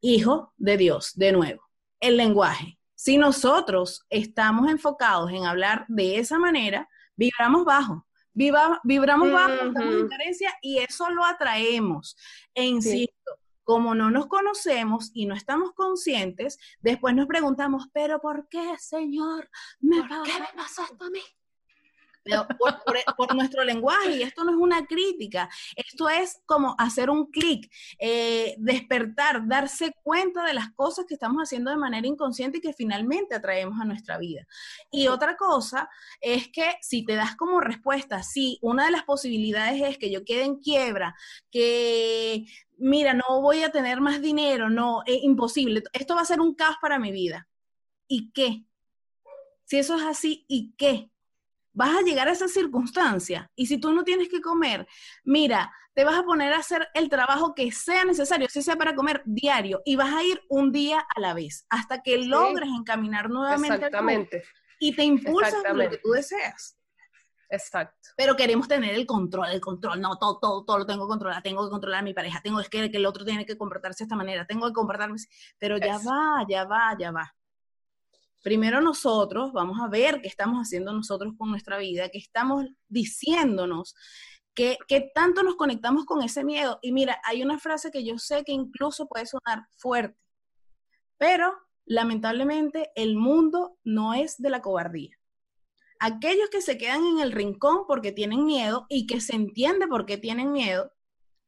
hijo 0.00 0.52
de 0.56 0.76
Dios, 0.76 1.12
de 1.16 1.32
nuevo, 1.32 1.62
el 2.00 2.16
lenguaje. 2.16 2.79
Si 3.02 3.16
nosotros 3.16 4.04
estamos 4.10 4.70
enfocados 4.70 5.32
en 5.32 5.46
hablar 5.46 5.86
de 5.88 6.18
esa 6.18 6.38
manera, 6.38 6.86
vibramos 7.16 7.64
bajo. 7.64 8.06
vibramos 8.34 9.32
bajo, 9.32 9.68
estamos 9.68 9.94
en 9.94 10.06
carencia 10.06 10.54
y 10.60 10.80
eso 10.80 11.08
lo 11.08 11.24
atraemos. 11.24 12.14
E 12.52 12.66
insisto, 12.66 13.38
como 13.64 13.94
no 13.94 14.10
nos 14.10 14.26
conocemos 14.26 15.12
y 15.14 15.24
no 15.24 15.34
estamos 15.34 15.72
conscientes, 15.72 16.58
después 16.82 17.14
nos 17.14 17.26
preguntamos, 17.26 17.88
pero 17.90 18.20
¿por 18.20 18.46
qué, 18.50 18.76
Señor? 18.78 19.48
¿Me 19.80 20.02
¿Por 20.02 20.22
qué 20.24 20.38
me 20.38 20.52
pasó 20.54 20.82
esto 20.82 21.06
a 21.06 21.08
mí? 21.08 21.22
Por, 23.16 23.34
nuestro 23.34 23.64
lenguaje. 23.64 24.16
Y 24.16 24.22
esto 24.22 24.44
no 24.44 24.52
es 24.52 24.56
una 24.56 24.86
crítica, 24.86 25.48
esto 25.76 26.08
es 26.08 26.40
como 26.46 26.74
hacer 26.78 27.10
un 27.10 27.30
clic, 27.30 27.70
eh, 27.98 28.54
despertar, 28.58 29.46
darse 29.46 29.94
cuenta 30.02 30.44
de 30.44 30.54
las 30.54 30.72
cosas 30.72 31.06
que 31.06 31.14
estamos 31.14 31.42
haciendo 31.42 31.70
de 31.70 31.76
manera 31.76 32.06
inconsciente 32.06 32.58
y 32.58 32.60
que 32.60 32.72
finalmente 32.72 33.34
atraemos 33.34 33.80
a 33.80 33.84
nuestra 33.84 34.18
vida. 34.18 34.46
Y 34.90 35.08
otra 35.08 35.36
cosa 35.36 35.88
es 36.20 36.48
que 36.48 36.76
si 36.80 37.04
te 37.04 37.14
das 37.14 37.36
como 37.36 37.60
respuesta, 37.60 38.22
sí, 38.22 38.58
una 38.62 38.86
de 38.86 38.90
las 38.92 39.04
posibilidades 39.04 39.82
es 39.82 39.98
que 39.98 40.10
yo 40.10 40.24
quede 40.24 40.44
en 40.44 40.56
quiebra, 40.56 41.14
que 41.50 42.46
mira, 42.78 43.14
no 43.14 43.40
voy 43.40 43.62
a 43.62 43.70
tener 43.70 44.00
más 44.00 44.20
dinero, 44.20 44.70
no, 44.70 45.02
es 45.06 45.22
imposible, 45.22 45.82
esto 45.92 46.14
va 46.14 46.22
a 46.22 46.24
ser 46.24 46.40
un 46.40 46.54
caos 46.54 46.76
para 46.80 46.98
mi 46.98 47.12
vida. 47.12 47.46
¿Y 48.08 48.32
qué? 48.32 48.64
Si 49.64 49.78
eso 49.78 49.96
es 49.96 50.02
así, 50.02 50.44
¿y 50.48 50.72
qué? 50.76 51.10
Vas 51.72 51.96
a 51.96 52.02
llegar 52.02 52.28
a 52.28 52.32
esa 52.32 52.48
circunstancia. 52.48 53.50
Y 53.54 53.66
si 53.66 53.78
tú 53.78 53.92
no 53.92 54.04
tienes 54.04 54.28
que 54.28 54.40
comer, 54.40 54.86
mira, 55.24 55.72
te 55.94 56.04
vas 56.04 56.18
a 56.18 56.22
poner 56.22 56.52
a 56.52 56.58
hacer 56.58 56.88
el 56.94 57.08
trabajo 57.08 57.54
que 57.54 57.70
sea 57.72 58.04
necesario, 58.04 58.48
si 58.48 58.62
sea 58.62 58.76
para 58.76 58.94
comer 58.94 59.22
diario, 59.24 59.82
y 59.84 59.96
vas 59.96 60.12
a 60.14 60.22
ir 60.22 60.40
un 60.48 60.72
día 60.72 61.04
a 61.14 61.20
la 61.20 61.34
vez, 61.34 61.66
hasta 61.68 62.02
que 62.02 62.18
logres 62.18 62.68
encaminar 62.68 63.28
nuevamente. 63.28 63.86
Exactamente. 63.86 64.44
y 64.78 64.94
te 64.96 65.04
impulsas 65.04 65.64
a 65.64 65.72
lo 65.72 65.90
que 65.90 65.98
tú 65.98 66.10
deseas. 66.10 66.76
Exacto. 67.50 68.10
Pero 68.16 68.36
queremos 68.36 68.68
tener 68.68 68.94
el 68.94 69.06
control, 69.06 69.50
el 69.50 69.60
control. 69.60 70.00
No, 70.00 70.16
todo, 70.16 70.38
todo, 70.38 70.64
todo 70.64 70.78
lo 70.78 70.86
tengo 70.86 71.06
que 71.06 71.10
controlar. 71.10 71.42
Tengo 71.42 71.64
que 71.64 71.70
controlar 71.70 72.00
a 72.00 72.02
mi 72.02 72.14
pareja. 72.14 72.40
Tengo 72.40 72.60
que, 72.62 72.90
que 72.90 72.96
el 72.96 73.06
otro 73.06 73.24
tiene 73.24 73.44
que 73.44 73.58
comportarse 73.58 74.04
de 74.04 74.06
esta 74.06 74.16
manera. 74.16 74.46
Tengo 74.46 74.68
que 74.68 74.72
comportarme. 74.72 75.18
Pero 75.58 75.76
ya 75.76 75.98
va, 75.98 76.46
ya 76.48 76.64
va, 76.64 76.96
ya 76.98 77.10
va. 77.10 77.34
Primero 78.42 78.80
nosotros 78.80 79.52
vamos 79.52 79.78
a 79.80 79.88
ver 79.88 80.20
qué 80.20 80.28
estamos 80.28 80.58
haciendo 80.60 80.92
nosotros 80.92 81.34
con 81.36 81.50
nuestra 81.50 81.78
vida, 81.78 82.08
qué 82.08 82.18
estamos 82.18 82.66
diciéndonos, 82.88 83.94
qué, 84.54 84.78
tanto 85.14 85.42
nos 85.42 85.56
conectamos 85.56 86.04
con 86.04 86.22
ese 86.22 86.44
miedo. 86.44 86.78
Y 86.82 86.92
mira, 86.92 87.20
hay 87.24 87.42
una 87.42 87.58
frase 87.58 87.90
que 87.90 88.04
yo 88.04 88.18
sé 88.18 88.44
que 88.44 88.52
incluso 88.52 89.06
puede 89.08 89.26
sonar 89.26 89.66
fuerte, 89.76 90.18
pero 91.18 91.54
lamentablemente 91.84 92.90
el 92.94 93.16
mundo 93.16 93.78
no 93.84 94.14
es 94.14 94.36
de 94.38 94.50
la 94.50 94.62
cobardía 94.62 95.20
aquellos 96.00 96.48
que 96.48 96.62
se 96.62 96.78
quedan 96.78 97.04
en 97.06 97.20
el 97.20 97.30
rincón 97.30 97.84
porque 97.86 98.10
tienen 98.10 98.44
miedo 98.44 98.86
y 98.88 99.06
que 99.06 99.20
se 99.20 99.36
entiende 99.36 99.86
por 99.86 100.06
qué 100.06 100.16
tienen 100.16 100.50
miedo, 100.50 100.90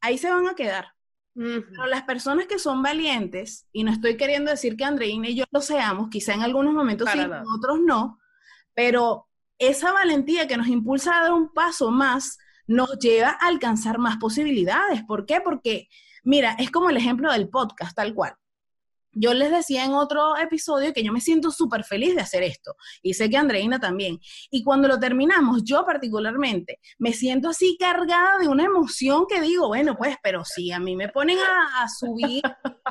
ahí 0.01 0.19
se 0.19 0.31
van 0.31 0.47
a 0.47 0.55
quedar. 0.55 0.95
Pero 1.35 1.87
las 1.87 2.03
personas 2.03 2.47
que 2.47 2.59
son 2.59 2.83
valientes, 2.83 3.67
y 3.73 3.85
no 3.85 3.93
estoy 3.93 4.17
queriendo 4.17 4.51
decir 4.51 4.77
que 4.77 4.85
Andreina 4.85 5.29
y 5.29 5.37
yo 5.37 5.45
lo 5.51 5.61
seamos, 5.61 6.09
quizá 6.11 6.35
en 6.35 6.43
algunos 6.43 6.75
momentos 6.75 7.09
sí, 7.11 7.19
en 7.19 7.33
otros 7.33 7.81
no, 7.81 8.19
pero 8.75 9.29
esa 9.59 9.93
valentía 9.93 10.47
que 10.47 10.57
nos 10.57 10.69
impulsa 10.69 11.17
a 11.17 11.23
dar 11.23 11.33
un 11.33 11.53
paso 11.53 11.91
más 11.91 12.39
nos 12.67 12.99
lleva 12.99 13.31
a 13.31 13.47
alcanzar 13.47 13.99
más 13.99 14.19
posibilidades. 14.19 15.03
¿Por 15.05 15.25
qué? 15.25 15.41
Porque, 15.41 15.89
mira, 16.23 16.55
es 16.59 16.71
como 16.71 16.91
el 16.91 16.97
ejemplo 16.97 17.33
del 17.33 17.49
podcast, 17.49 17.97
tal 17.97 18.15
cual 18.15 18.35
yo 19.13 19.35
les 19.35 19.51
decía 19.51 19.85
en 19.85 19.93
otro 19.93 20.37
episodio 20.37 20.93
que 20.93 21.03
yo 21.03 21.13
me 21.13 21.21
siento 21.21 21.51
súper 21.51 21.85
feliz 21.85 22.15
de 22.15 22.23
hacer 22.23 22.43
esto 22.43 22.77
y 23.03 23.15
sé 23.15 23.29
que 23.31 23.37
Andreina 23.37 23.79
también. 23.79 24.19
Y 24.51 24.63
cuando 24.63 24.89
lo 24.89 24.99
terminamos, 24.99 25.63
yo 25.65 25.85
particularmente 25.85 26.81
me 26.99 27.13
siento 27.13 27.51
así 27.51 27.77
cargada 27.79 28.39
de 28.39 28.49
una 28.49 28.65
emoción 28.65 29.27
que 29.29 29.41
digo, 29.41 29.69
bueno, 29.69 29.97
pues, 29.97 30.17
pero 30.23 30.45
si 30.45 30.73
a 30.73 30.79
mí 30.79 30.97
me 30.97 31.09
ponen 31.09 31.39
a, 31.39 31.89
subir 31.89 32.43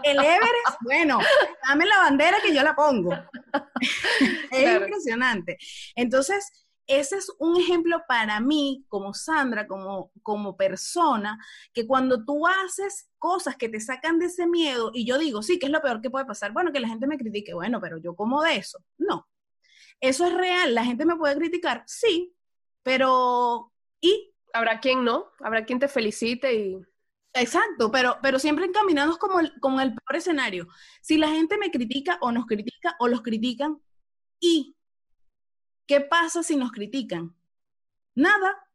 el 0.03 0.17
Everest, 0.17 0.77
bueno, 0.81 1.19
dame 1.67 1.85
la 1.85 1.97
bandera 1.97 2.37
que 2.43 2.53
yo 2.53 2.61
la 2.61 2.75
pongo. 2.75 3.11
es 4.51 4.81
impresionante. 4.81 5.57
Entonces, 5.95 6.51
ese 6.87 7.17
es 7.17 7.31
un 7.39 7.57
ejemplo 7.59 8.01
para 8.07 8.39
mí, 8.39 8.85
como 8.89 9.13
Sandra, 9.13 9.67
como, 9.67 10.11
como 10.23 10.57
persona, 10.57 11.37
que 11.73 11.87
cuando 11.87 12.25
tú 12.25 12.47
haces 12.47 13.09
cosas 13.17 13.55
que 13.55 13.69
te 13.69 13.79
sacan 13.79 14.19
de 14.19 14.25
ese 14.25 14.47
miedo, 14.47 14.91
y 14.93 15.05
yo 15.05 15.17
digo, 15.17 15.41
sí, 15.41 15.59
¿qué 15.59 15.67
es 15.67 15.71
lo 15.71 15.81
peor 15.81 16.01
que 16.01 16.09
puede 16.09 16.25
pasar? 16.25 16.51
Bueno, 16.51 16.71
que 16.71 16.79
la 16.79 16.87
gente 16.87 17.07
me 17.07 17.17
critique, 17.17 17.53
bueno, 17.53 17.79
pero 17.79 17.97
yo 17.97 18.15
como 18.15 18.41
de 18.43 18.57
eso. 18.57 18.79
No, 18.97 19.27
eso 19.99 20.25
es 20.25 20.33
real, 20.33 20.75
la 20.75 20.85
gente 20.85 21.05
me 21.05 21.15
puede 21.15 21.35
criticar, 21.37 21.83
sí, 21.87 22.35
pero 22.83 23.71
¿y? 24.01 24.33
Habrá 24.53 24.79
quien 24.81 25.05
no, 25.05 25.27
habrá 25.39 25.65
quien 25.65 25.79
te 25.79 25.87
felicite 25.87 26.53
y... 26.53 26.77
Exacto, 27.33 27.89
pero, 27.91 28.17
pero 28.21 28.39
siempre 28.39 28.65
encaminados 28.65 29.17
como 29.17 29.39
el, 29.39 29.57
con 29.61 29.79
el 29.79 29.95
peor 29.95 30.17
escenario. 30.17 30.67
Si 31.01 31.17
la 31.17 31.29
gente 31.29 31.57
me 31.57 31.71
critica 31.71 32.17
o 32.19 32.33
nos 32.33 32.45
critica 32.45 32.97
o 32.99 33.07
los 33.07 33.21
critican, 33.21 33.81
¿y 34.41 34.75
¿Qué 35.91 35.99
pasa 35.99 36.41
si 36.41 36.55
nos 36.55 36.71
critican? 36.71 37.35
Nada. 38.15 38.65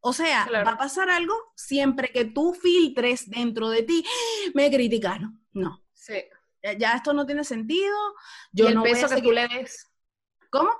O 0.00 0.12
sea, 0.12 0.48
va 0.52 0.72
a 0.72 0.76
pasar 0.76 1.08
algo 1.08 1.36
siempre 1.54 2.10
que 2.10 2.24
tú 2.24 2.52
filtres 2.52 3.30
dentro 3.30 3.70
de 3.70 3.84
ti, 3.84 4.04
me 4.52 4.68
criticaron. 4.68 5.40
No. 5.52 5.84
Sí. 5.94 6.24
Ya, 6.80 6.94
esto 6.94 7.12
no 7.12 7.26
tiene 7.26 7.44
sentido. 7.44 7.94
Yo 8.50 8.66
el 8.66 8.82
peso 8.82 9.08
que 9.08 9.22
tú 9.22 9.30
le 9.30 9.46
des. 9.46 9.88
¿Cómo? 10.50 10.70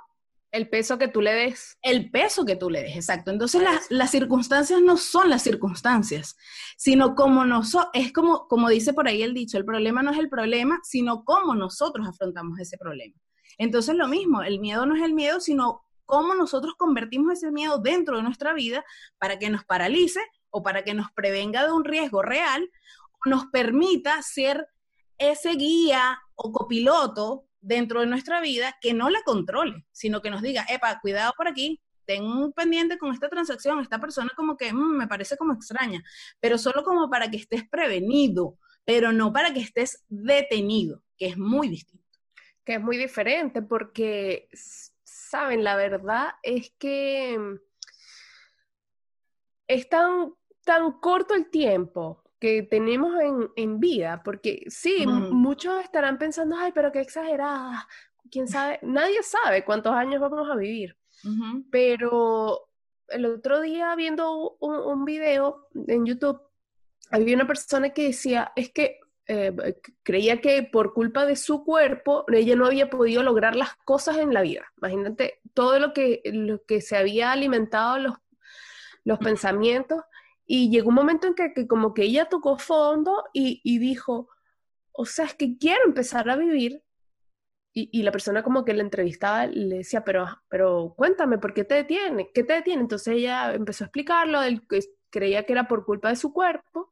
El 0.51 0.69
peso 0.69 0.99
que 0.99 1.07
tú 1.07 1.21
le 1.21 1.33
des. 1.33 1.79
El 1.81 2.11
peso 2.11 2.45
que 2.45 2.57
tú 2.57 2.69
le 2.69 2.83
des, 2.83 2.97
exacto. 2.97 3.31
Entonces 3.31 3.63
las, 3.89 4.11
circunstancias 4.11 4.81
no 4.81 4.97
son 4.97 5.31
las 5.31 5.43
circunstancias, 5.43 6.37
sino 6.77 7.15
como 7.15 7.45
nosotros, 7.45 7.93
es 7.95 8.13
como, 8.13 8.49
como 8.49 8.69
dice 8.69 8.93
por 8.95 9.07
ahí 9.07 9.23
el 9.23 9.33
dicho, 9.33 9.59
el 9.59 9.65
problema 9.65 10.03
no 10.03 10.11
es 10.11 10.19
el 10.19 10.29
problema, 10.29 10.81
sino 10.83 11.23
cómo 11.25 11.55
nosotros 11.55 12.09
afrontamos 12.09 12.59
ese 12.59 12.77
problema. 12.77 13.15
Entonces 13.59 13.95
lo 13.95 14.09
mismo, 14.09 14.43
el 14.43 14.61
miedo 14.61 14.87
no 14.87 14.97
es 14.97 15.03
el 15.03 15.15
miedo, 15.15 15.41
sino 15.41 15.83
cómo 16.05 16.35
nosotros 16.35 16.75
convertimos 16.77 17.33
ese 17.33 17.51
miedo 17.51 17.79
dentro 17.79 18.17
de 18.17 18.23
nuestra 18.23 18.53
vida 18.53 18.85
para 19.19 19.39
que 19.39 19.51
nos 19.51 19.65
paralice 19.65 20.21
o 20.51 20.63
para 20.63 20.85
que 20.85 20.95
nos 20.95 21.11
prevenga 21.13 21.65
de 21.65 21.73
un 21.73 21.85
riesgo 21.85 22.23
real 22.23 22.71
nos 23.27 23.47
permita 23.47 24.23
ser 24.23 24.69
ese 25.19 25.53
guía 25.55 26.21
o 26.35 26.53
copiloto 26.53 27.47
dentro 27.61 28.01
de 28.01 28.07
nuestra 28.07 28.41
vida 28.41 28.77
que 28.81 28.95
no 28.95 29.11
la 29.11 29.23
controle, 29.25 29.87
sino 29.91 30.23
que 30.23 30.31
nos 30.31 30.43
diga, 30.43 30.65
epa, 30.69 31.01
cuidado 31.01 31.33
por 31.37 31.49
aquí, 31.49 31.81
ten 32.05 32.23
un 32.23 32.53
pendiente 32.53 32.99
con 32.99 33.13
esta 33.13 33.29
transacción, 33.29 33.81
esta 33.81 34.01
persona 34.01 34.31
como 34.37 34.57
que 34.57 34.73
mm, 34.73 34.97
me 34.97 35.09
parece 35.09 35.37
como 35.37 35.55
extraña, 35.55 36.03
pero 36.39 36.57
solo 36.57 36.85
como 36.85 37.11
para 37.11 37.31
que 37.31 37.39
estés 37.39 37.69
prevenido, 37.69 38.59
pero 38.85 39.13
no 39.13 39.33
para 39.33 39.53
que 39.53 39.61
estés 39.61 40.05
detenido, 40.09 41.03
que 41.19 41.27
es 41.27 41.37
muy 41.37 41.69
distinto 41.69 42.06
que 42.67 42.75
es 42.75 42.81
muy 42.83 42.99
diferente 42.99 43.63
porque, 43.63 44.49
saben, 45.05 45.63
la 45.63 45.77
verdad 45.77 46.31
es 46.43 46.71
que 46.79 47.39
mm, 47.39 47.61
es 49.69 49.89
tan, 49.89 50.35
tan 50.65 50.99
corto 51.01 51.35
el 51.35 51.49
tiempo 51.49 52.25
que 52.41 52.65
tenemos 52.65 53.15
en, 53.57 53.81
vida, 53.81 54.21
porque 54.25 54.65
sí, 54.67 55.07
muchos 55.07 55.83
estarán 55.83 56.19
pensando, 56.19 56.57
ay, 56.59 56.73
pero 56.75 56.93
qué 56.93 57.01
exagerada, 57.01 57.89
quién 58.31 58.47
sabe, 58.47 58.79
nadie 58.83 59.23
sabe 59.23 59.65
cuántos 59.65 59.95
años 59.95 60.21
vamos 60.21 60.51
a 60.51 60.57
vivir, 60.57 60.99
pero 61.71 62.69
el 63.09 63.25
otro 63.27 63.61
día 63.61 63.95
viendo 63.95 64.57
un, 64.61 64.75
un 64.75 65.05
video 65.05 65.69
en 65.87 66.05
YouTube, 66.05 66.43
había 67.11 67.37
una 67.37 67.47
persona 67.47 67.91
que 67.91 68.09
decía, 68.09 68.53
es 68.55 68.71
que 68.71 69.01
eh, 69.29 69.81
creía 70.03 70.41
que 70.41 70.63
por 70.63 70.93
culpa 70.93 71.27
de 71.27 71.35
su 71.35 71.65
cuerpo 71.65 72.25
ella 72.33 72.55
no 72.55 72.67
había 72.67 72.91
podido 72.91 73.23
lograr 73.23 73.57
las 73.57 73.75
cosas 73.85 74.19
en 74.19 74.33
la 74.33 74.43
vida. 74.43 74.73
Imagínate 74.79 75.41
todo 75.53 75.79
lo 75.81 75.93
que, 75.93 76.23
lo 76.27 76.65
que 76.65 76.81
se 76.81 76.97
había 76.97 77.33
alimentado 77.33 77.99
los, 77.99 78.15
los 79.05 79.19
pensamientos 79.19 80.03
y 80.47 80.71
llegó 80.71 80.91
un 80.91 80.95
momento 80.95 81.27
en 81.27 81.35
que, 81.35 81.67
como 81.67 81.93
que 81.93 82.05
ella 82.05 82.29
tocó 82.29 82.57
fondo 82.57 83.25
y, 83.33 83.79
dijo, 83.79 84.29
o 84.93 85.05
sea, 85.05 85.25
es 85.25 85.35
que 85.35 85.59
quiero 85.59 85.85
empezar 85.87 86.31
a 86.31 86.37
vivir. 86.37 86.83
Y, 87.79 88.03
la 88.05 88.11
persona 88.11 88.43
como 88.43 88.65
que 88.65 88.73
le 88.73 88.81
entrevistaba 88.81 89.47
le 89.47 89.79
decía, 89.79 90.03
pero, 90.03 90.27
pero 90.49 90.95
cuéntame, 90.97 91.37
¿por 91.37 91.53
qué 91.53 91.63
te 91.63 91.75
detiene? 91.75 92.31
¿Qué 92.33 92.43
te 92.43 92.55
detiene? 92.55 92.81
Entonces 92.81 93.17
ella 93.17 93.53
empezó 93.53 93.85
a 93.85 93.89
explicarlo, 93.89 94.43
él 94.43 94.67
que 94.67 94.81
creía 95.11 95.45
que 95.45 95.53
era 95.53 95.69
por 95.69 95.85
culpa 95.85 96.09
de 96.09 96.17
su 96.17 96.33
cuerpo 96.33 96.91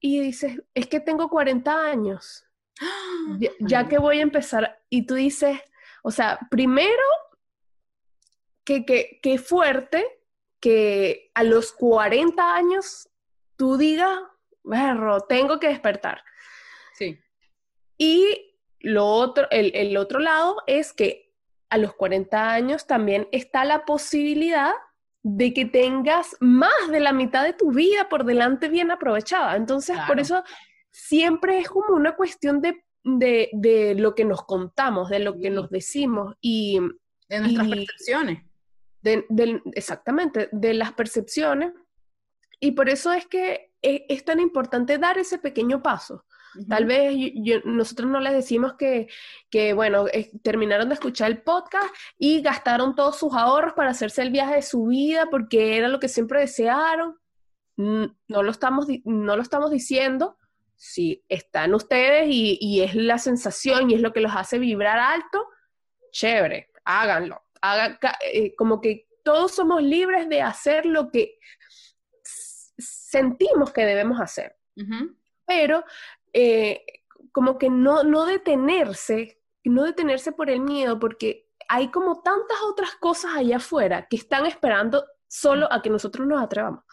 y 0.00 0.20
dices, 0.20 0.62
es 0.74 0.86
que 0.86 1.00
tengo 1.00 1.28
40 1.28 1.84
años, 1.84 2.44
ya, 3.60 3.88
que 3.88 3.98
voy 3.98 4.18
a 4.18 4.22
empezar, 4.22 4.82
y 4.88 5.06
tú 5.06 5.14
dices, 5.14 5.58
o 6.02 6.10
sea, 6.10 6.38
primero, 6.50 7.02
que, 8.64 8.84
que, 9.22 9.38
fuerte 9.38 10.04
que 10.60 11.30
a 11.34 11.44
los 11.44 11.72
40 11.72 12.54
años 12.54 13.08
tú 13.56 13.76
digas, 13.76 14.18
berro, 14.64 15.20
tengo 15.20 15.60
que 15.60 15.68
despertar. 15.68 16.24
Sí. 16.94 17.20
Y 17.96 18.56
lo 18.80 19.06
otro, 19.06 19.46
el, 19.50 19.70
el 19.74 19.96
otro 19.96 20.18
lado 20.18 20.56
es 20.66 20.92
que 20.92 21.32
a 21.68 21.78
los 21.78 21.94
40 21.94 22.50
años 22.52 22.86
también 22.86 23.28
está 23.30 23.64
la 23.64 23.84
posibilidad 23.84 24.72
de 25.28 25.52
que 25.52 25.64
tengas 25.64 26.36
más 26.38 26.88
de 26.88 27.00
la 27.00 27.12
mitad 27.12 27.42
de 27.42 27.52
tu 27.52 27.72
vida 27.72 28.08
por 28.08 28.24
delante 28.24 28.68
bien 28.68 28.92
aprovechada. 28.92 29.56
Entonces, 29.56 29.98
por 30.06 30.20
eso 30.20 30.44
siempre 30.92 31.58
es 31.58 31.68
como 31.68 31.96
una 31.96 32.14
cuestión 32.14 32.60
de, 32.60 32.84
lo 33.96 34.14
que 34.14 34.24
nos 34.24 34.44
contamos, 34.44 35.08
de 35.08 35.18
lo 35.18 35.36
que 35.36 35.50
nos 35.50 35.68
decimos 35.68 36.36
y... 36.40 36.78
De 37.28 37.40
nuestras 37.40 37.68
percepciones. 37.68 38.44
exactamente, 39.74 40.48
de 40.52 40.74
las 40.74 40.92
percepciones. 40.92 41.72
Y 42.60 42.70
por 42.70 42.88
eso 42.88 43.12
es 43.12 43.26
que 43.26 43.72
es, 43.82 44.02
es 44.08 44.24
tan 44.24 44.38
importante 44.38 44.96
dar 44.96 45.18
ese 45.18 45.38
pequeño 45.38 45.82
paso. 45.82 46.24
Tal 46.68 46.86
vez 46.86 47.14
nosotros 47.64 48.10
no 48.10 48.20
les 48.20 48.32
decimos 48.32 48.74
que, 48.74 49.08
bueno, 49.74 50.06
terminaron 50.42 50.88
de 50.88 50.94
escuchar 50.94 51.30
el 51.30 51.42
podcast 51.42 51.94
y 52.18 52.40
gastaron 52.40 52.94
todos 52.94 53.18
sus 53.18 53.34
ahorros 53.34 53.74
para 53.74 53.90
hacerse 53.90 54.22
el 54.22 54.30
viaje 54.30 54.56
de 54.56 54.62
su 54.62 54.86
vida 54.86 55.28
porque 55.30 55.76
era 55.76 55.88
lo 55.88 56.00
que 56.00 56.08
siempre 56.08 56.40
desearon. 56.40 57.16
No 57.76 58.42
lo 58.42 58.50
estamos, 58.50 58.86
no 59.04 59.36
lo 59.36 59.42
estamos 59.42 59.70
diciendo. 59.70 60.38
Si 60.76 61.24
están 61.28 61.74
ustedes 61.74 62.26
y, 62.28 62.82
es 62.82 62.94
la 62.94 63.18
sensación 63.18 63.90
y 63.90 63.94
es 63.94 64.00
lo 64.00 64.12
que 64.12 64.20
los 64.20 64.34
hace 64.34 64.58
vibrar 64.58 64.98
alto, 64.98 65.46
chévere, 66.10 66.70
háganlo. 66.84 67.42
Hagan, 67.62 67.98
eh, 68.32 68.54
como 68.54 68.80
que 68.80 69.08
todos 69.24 69.54
somos 69.54 69.82
libres 69.82 70.28
de 70.28 70.42
hacer 70.42 70.86
lo 70.86 71.10
que 71.10 71.38
sentimos 72.78 73.72
que 73.72 73.84
debemos 73.84 74.20
hacer. 74.20 74.56
Pero 75.46 75.84
eh, 76.38 76.84
como 77.32 77.56
que 77.56 77.70
no, 77.70 78.02
no 78.02 78.26
detenerse, 78.26 79.40
no 79.64 79.84
detenerse 79.84 80.32
por 80.32 80.50
el 80.50 80.60
miedo, 80.60 80.98
porque 80.98 81.48
hay 81.66 81.90
como 81.90 82.20
tantas 82.20 82.58
otras 82.70 82.94
cosas 82.96 83.32
allá 83.34 83.56
afuera 83.56 84.06
que 84.06 84.16
están 84.16 84.44
esperando 84.44 85.02
solo 85.28 85.72
a 85.72 85.82
que 85.82 85.90
nosotros 85.90 86.26
nos 86.26 86.42
atrevamos, 86.42 86.84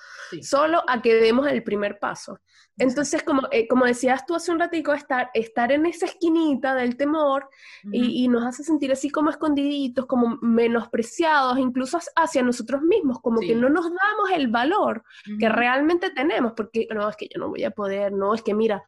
solo 0.42 0.84
a 0.88 1.02
que 1.02 1.16
demos 1.16 1.48
el 1.48 1.64
primer 1.64 2.00
paso. 2.00 2.40
Entonces, 2.78 3.22
como, 3.22 3.44
eh, 3.52 3.68
como 3.68 3.86
decías 3.86 4.26
tú 4.26 4.34
hace 4.34 4.52
un 4.52 4.60
ratico, 4.60 4.94
estar, 4.94 5.30
estar 5.34 5.72
en 5.72 5.86
esa 5.86 6.08
esquinita 6.08 6.74
del 6.74 6.98
temor 6.98 7.48
y, 7.92 8.28
nos 8.28 8.44
hace 8.46 8.64
sentir 8.64 8.92
así 8.92 9.10
como 9.10 9.30
escondiditos, 9.30 10.08
como 10.08 10.40
menospreciados, 10.42 11.60
incluso 11.60 12.00
hacia 12.16 12.42
nosotros 12.42 12.82
mismos, 12.82 13.20
como 13.22 13.42
que 13.42 13.54
no 13.54 13.70
nos 13.70 13.86
damos 13.86 14.32
el 14.34 14.48
valor 14.48 15.04
que 15.40 15.50
realmente 15.50 16.10
tenemos, 16.10 16.54
porque 16.56 16.88
no, 16.94 17.08
es 17.10 17.16
que 17.16 17.28
yo 17.32 17.40
no 17.40 17.50
voy 17.50 17.64
a 17.64 17.72
poder, 17.72 18.12
no, 18.12 18.34
es 18.34 18.42
que 18.42 18.56
mira, 18.56 18.84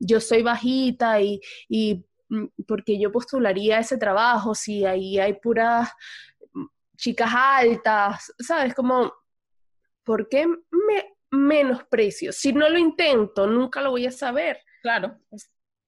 yo 0.00 0.20
soy 0.20 0.42
bajita 0.42 1.20
y, 1.20 1.40
y 1.68 2.04
mm, 2.28 2.46
porque 2.66 2.98
yo 2.98 3.12
postularía 3.12 3.78
ese 3.78 3.98
trabajo 3.98 4.54
si 4.54 4.84
ahí 4.84 5.18
hay 5.18 5.34
puras 5.34 5.90
chicas 6.98 7.30
altas, 7.32 8.34
¿sabes? 8.38 8.74
Como, 8.74 9.14
¿por 10.04 10.28
qué 10.28 10.46
me 10.46 11.16
menosprecio? 11.30 12.32
Si 12.32 12.52
no 12.52 12.68
lo 12.68 12.76
intento, 12.76 13.46
nunca 13.46 13.80
lo 13.80 13.90
voy 13.90 14.06
a 14.06 14.10
saber. 14.10 14.58
Claro. 14.82 15.16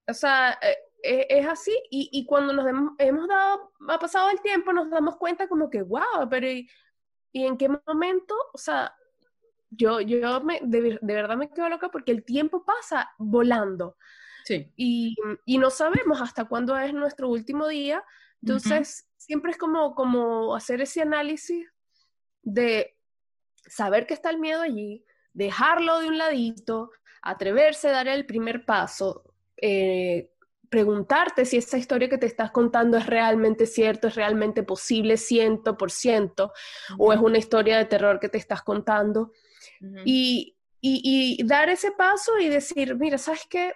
O 0.07 0.15
sea, 0.15 0.59
eh, 0.63 0.77
e, 1.03 1.27
es, 1.39 1.47
así 1.47 1.77
y, 1.91 2.25
cuando 2.27 2.53
nos 2.53 2.67
hemos, 2.99 3.29
dado, 3.29 3.73
ha 3.89 3.99
pasado 3.99 4.31
el 4.31 4.41
tiempo, 4.41 4.73
nos 4.73 4.89
damos 4.89 5.17
cuenta 5.17 5.49
como 5.49 5.69
que, 5.69 5.83
wow, 5.83 6.29
pero 6.31 6.47
¿y, 6.47 6.69
en 7.33 7.57
qué 7.57 7.69
momento? 7.87 8.35
O 8.53 8.59
sea, 8.59 8.95
yo, 9.71 10.01
yo 10.01 10.41
me, 10.43 10.61
de, 10.63 10.99
verdad 11.03 11.37
me 11.37 11.51
quedo 11.51 11.69
loca 11.69 11.91
porque 11.91 12.13
el 12.13 12.25
tiempo 12.25 12.65
pasa 12.65 13.11
volando. 13.19 13.97
Sí. 14.45 14.73
Y, 14.77 15.17
y 15.45 15.59
no 15.59 15.71
sabemos 15.71 16.21
hasta 16.21 16.45
cuándo 16.45 16.77
es 16.79 16.95
nuestro 16.95 17.29
último 17.29 17.69
día. 17.69 18.05
Entonces, 18.43 19.10
siempre 19.21 19.53
es 19.53 19.59
como, 19.59 19.95
como 19.95 20.57
hacer 20.57 20.81
ese 20.81 21.03
análisis 21.03 21.69
de 22.43 22.97
saber 23.67 24.07
que 24.07 24.15
está 24.15 24.31
el 24.31 24.39
miedo 24.39 24.63
allí, 24.63 25.05
dejarlo 25.35 26.01
de 26.01 26.09
un 26.09 26.17
ladito, 26.17 26.91
atreverse 27.21 27.89
a 27.89 27.93
dar 27.93 28.09
el 28.09 28.25
primer 28.25 28.65
paso, 28.65 29.35
eh, 29.59 30.33
preguntarte 30.71 31.45
si 31.45 31.59
esa 31.59 31.77
historia 31.77 32.09
que 32.09 32.17
te 32.17 32.27
estás 32.27 32.51
contando 32.51 32.97
es 32.97 33.07
realmente 33.07 33.67
cierto, 33.67 34.09
es 34.09 34.15
realmente 34.15 34.63
posible, 34.63 35.19
ciento 35.19 35.77
por 35.77 35.91
ciento, 35.91 36.53
o 36.97 37.13
es 37.13 37.21
una 37.21 37.37
historia 37.37 37.77
de 37.77 37.85
terror 37.85 38.21
que 38.21 38.31
te 38.31 38.39
estás 38.39 38.63
contando. 38.63 39.33
y, 40.07 40.57
y, 40.81 41.45
dar 41.45 41.69
ese 41.69 41.93
paso 41.93 42.39
y 42.39 42.49
decir, 42.49 42.97
mira, 42.97 43.19
¿sabes 43.19 43.47
qué? 43.51 43.75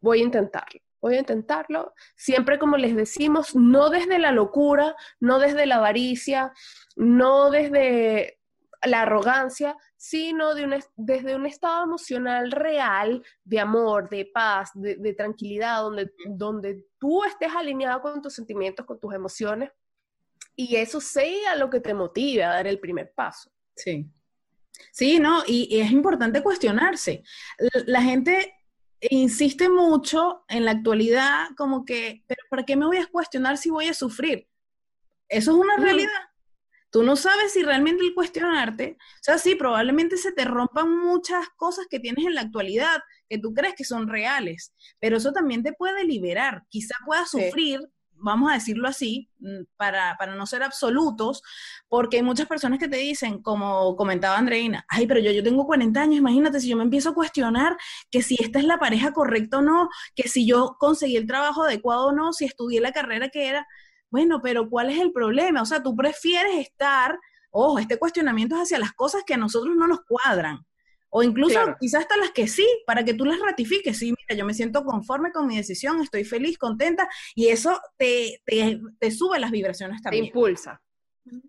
Voy 0.00 0.20
a 0.20 0.24
intentarlo 0.24 0.80
voy 1.00 1.16
a 1.16 1.20
intentarlo. 1.20 1.94
Siempre 2.16 2.58
como 2.58 2.76
les 2.76 2.94
decimos, 2.94 3.54
no 3.54 3.90
desde 3.90 4.18
la 4.18 4.32
locura, 4.32 4.94
no 5.18 5.38
desde 5.38 5.66
la 5.66 5.76
avaricia, 5.76 6.52
no 6.96 7.50
desde 7.50 8.40
la 8.82 9.02
arrogancia, 9.02 9.76
sino 9.96 10.54
de 10.54 10.82
desde 10.96 11.36
un 11.36 11.46
estado 11.46 11.84
emocional 11.84 12.50
real 12.50 13.22
de 13.44 13.60
amor, 13.60 14.08
de 14.08 14.24
paz, 14.32 14.70
de, 14.74 15.14
tranquilidad, 15.14 15.82
donde, 15.82 16.12
donde 16.26 16.86
tú 16.98 17.22
estés 17.24 17.54
alineado 17.54 18.00
con 18.00 18.22
tus 18.22 18.34
sentimientos, 18.34 18.86
con 18.86 18.98
tus 18.98 19.12
emociones, 19.12 19.70
y 20.56 20.76
eso 20.76 21.00
sea 21.00 21.56
lo 21.56 21.68
que 21.68 21.80
te 21.80 21.94
motive 21.94 22.44
a 22.44 22.50
dar 22.50 22.66
el 22.66 22.80
primer 22.80 23.12
paso. 23.12 23.50
Sí. 23.76 24.10
Sí, 24.92 25.18
no, 25.18 25.42
y 25.46 25.78
es 25.78 25.90
importante 25.90 26.42
cuestionarse. 26.42 27.22
La 27.86 28.02
gente 28.02 28.54
insiste 29.00 29.68
mucho 29.68 30.44
en 30.48 30.64
la 30.64 30.72
actualidad 30.72 31.48
como 31.56 31.84
que, 31.84 32.22
pero 32.26 32.42
¿para 32.50 32.64
qué 32.64 32.76
me 32.76 32.86
voy 32.86 32.98
a 32.98 33.06
cuestionar 33.06 33.56
si 33.56 33.70
voy 33.70 33.88
a 33.88 33.94
sufrir? 33.94 34.46
Eso 35.28 35.52
es 35.52 35.56
una 35.56 35.76
realidad. 35.76 36.10
Tú 36.90 37.04
no 37.04 37.14
sabes 37.14 37.52
si 37.52 37.62
realmente 37.62 38.04
el 38.04 38.14
cuestionarte, 38.14 38.98
o 38.98 39.22
sea, 39.22 39.38
sí, 39.38 39.54
probablemente 39.54 40.16
se 40.16 40.32
te 40.32 40.44
rompan 40.44 40.90
muchas 40.90 41.48
cosas 41.56 41.86
que 41.88 42.00
tienes 42.00 42.26
en 42.26 42.34
la 42.34 42.40
actualidad, 42.40 43.00
que 43.28 43.38
tú 43.38 43.54
crees 43.54 43.74
que 43.76 43.84
son 43.84 44.08
reales, 44.08 44.74
pero 44.98 45.18
eso 45.18 45.32
también 45.32 45.62
te 45.62 45.72
puede 45.72 46.04
liberar. 46.04 46.64
Quizá 46.68 46.96
puedas 47.06 47.30
sufrir 47.30 47.80
vamos 48.20 48.50
a 48.50 48.54
decirlo 48.54 48.88
así, 48.88 49.30
mm, 49.38 49.64
para, 49.76 50.16
no 50.36 50.46
ser 50.46 50.62
absolutos, 50.62 51.42
porque 51.88 52.18
hay 52.18 52.22
muchas 52.22 52.46
personas 52.46 52.78
que 52.78 52.88
te 52.88 52.96
dicen, 52.96 53.42
como 53.42 53.96
comentaba 53.96 54.38
Andreina, 54.38 54.84
ay, 54.88 55.06
pero 55.06 55.20
yo, 55.20 55.30
yo 55.32 55.42
tengo 55.42 55.66
40 55.66 56.00
años, 56.00 56.16
imagínate 56.16 56.60
si 56.60 56.68
yo 56.68 56.76
me 56.76 56.84
empiezo 56.84 57.10
a 57.10 57.14
cuestionar 57.14 57.76
que 58.10 58.22
si 58.22 58.36
esta 58.40 58.58
es 58.58 58.64
la 58.64 58.78
pareja 58.78 59.12
correcta 59.12 59.58
o 59.58 59.62
no, 59.62 59.88
que 60.14 60.28
si 60.28 60.46
yo 60.46 60.76
conseguí 60.78 61.16
el 61.16 61.26
trabajo 61.26 61.64
adecuado 61.64 62.06
o 62.06 62.12
no, 62.12 62.32
si 62.32 62.44
estudié 62.44 62.80
la 62.80 62.92
carrera 62.92 63.28
que 63.28 63.48
era, 63.48 63.66
bueno, 64.10 64.40
pero 64.42 64.68
¿cuál 64.68 64.90
es 64.90 65.00
el 65.00 65.12
problema? 65.12 65.62
O 65.62 65.66
sea, 65.66 65.82
tú 65.82 65.94
prefieres 65.94 66.54
estar, 66.56 67.18
ojo, 67.50 67.78
este 67.78 67.98
cuestionamiento 67.98 68.56
es 68.56 68.62
hacia 68.62 68.78
las 68.78 68.92
cosas 68.92 69.22
que 69.26 69.34
a 69.34 69.38
nosotros 69.38 69.74
no 69.76 69.86
nos 69.86 70.00
cuadran. 70.02 70.64
O 71.10 71.22
incluso 71.24 71.58
quizás 71.80 72.02
hasta 72.02 72.16
las 72.16 72.30
que 72.30 72.46
sí, 72.46 72.66
para 72.86 73.04
que 73.04 73.14
tú 73.14 73.24
las 73.24 73.40
ratifiques. 73.40 73.98
Sí, 73.98 74.14
mira, 74.16 74.38
yo 74.38 74.46
me 74.46 74.54
siento 74.54 74.84
conforme 74.84 75.32
con 75.32 75.46
mi 75.46 75.56
decisión, 75.56 76.00
estoy 76.00 76.24
feliz, 76.24 76.56
contenta, 76.56 77.08
y 77.34 77.48
eso 77.48 77.80
te, 77.98 78.42
te, 78.46 79.10
sube 79.10 79.38
las 79.40 79.50
vibraciones 79.50 80.00
también. 80.02 80.24
Te 80.24 80.28
impulsa. 80.28 80.80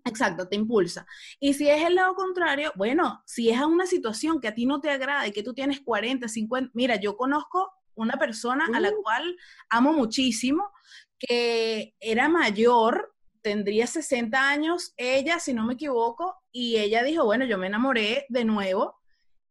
Exacto, 0.04 0.48
te 0.48 0.56
impulsa. 0.56 1.06
Y 1.40 1.54
si 1.54 1.68
es 1.68 1.82
el 1.84 1.94
lado 1.94 2.14
contrario, 2.14 2.72
bueno, 2.76 3.22
si 3.24 3.50
es 3.50 3.58
a 3.58 3.66
una 3.66 3.86
situación 3.86 4.40
que 4.40 4.48
a 4.48 4.54
ti 4.54 4.66
no 4.66 4.80
te 4.80 4.90
agrada 4.90 5.26
y 5.26 5.32
que 5.32 5.42
tú 5.42 5.54
tienes 5.54 5.80
40, 5.80 6.28
50, 6.28 6.70
mira, 6.74 6.96
yo 6.96 7.16
conozco 7.16 7.72
una 7.94 8.14
persona 8.14 8.66
a 8.74 8.80
la 8.80 8.90
uh. 8.90 9.02
cual 9.02 9.36
amo 9.70 9.92
muchísimo, 9.92 10.70
que 11.18 11.94
era 12.00 12.28
mayor, 12.28 13.14
tendría 13.42 13.86
60 13.86 14.48
años, 14.48 14.92
ella, 14.96 15.38
si 15.38 15.52
no 15.52 15.64
me 15.66 15.74
equivoco, 15.74 16.42
y 16.50 16.78
ella 16.78 17.02
dijo, 17.02 17.24
bueno, 17.24 17.44
yo 17.44 17.58
me 17.58 17.68
enamoré 17.68 18.26
de 18.28 18.44
nuevo 18.44 19.01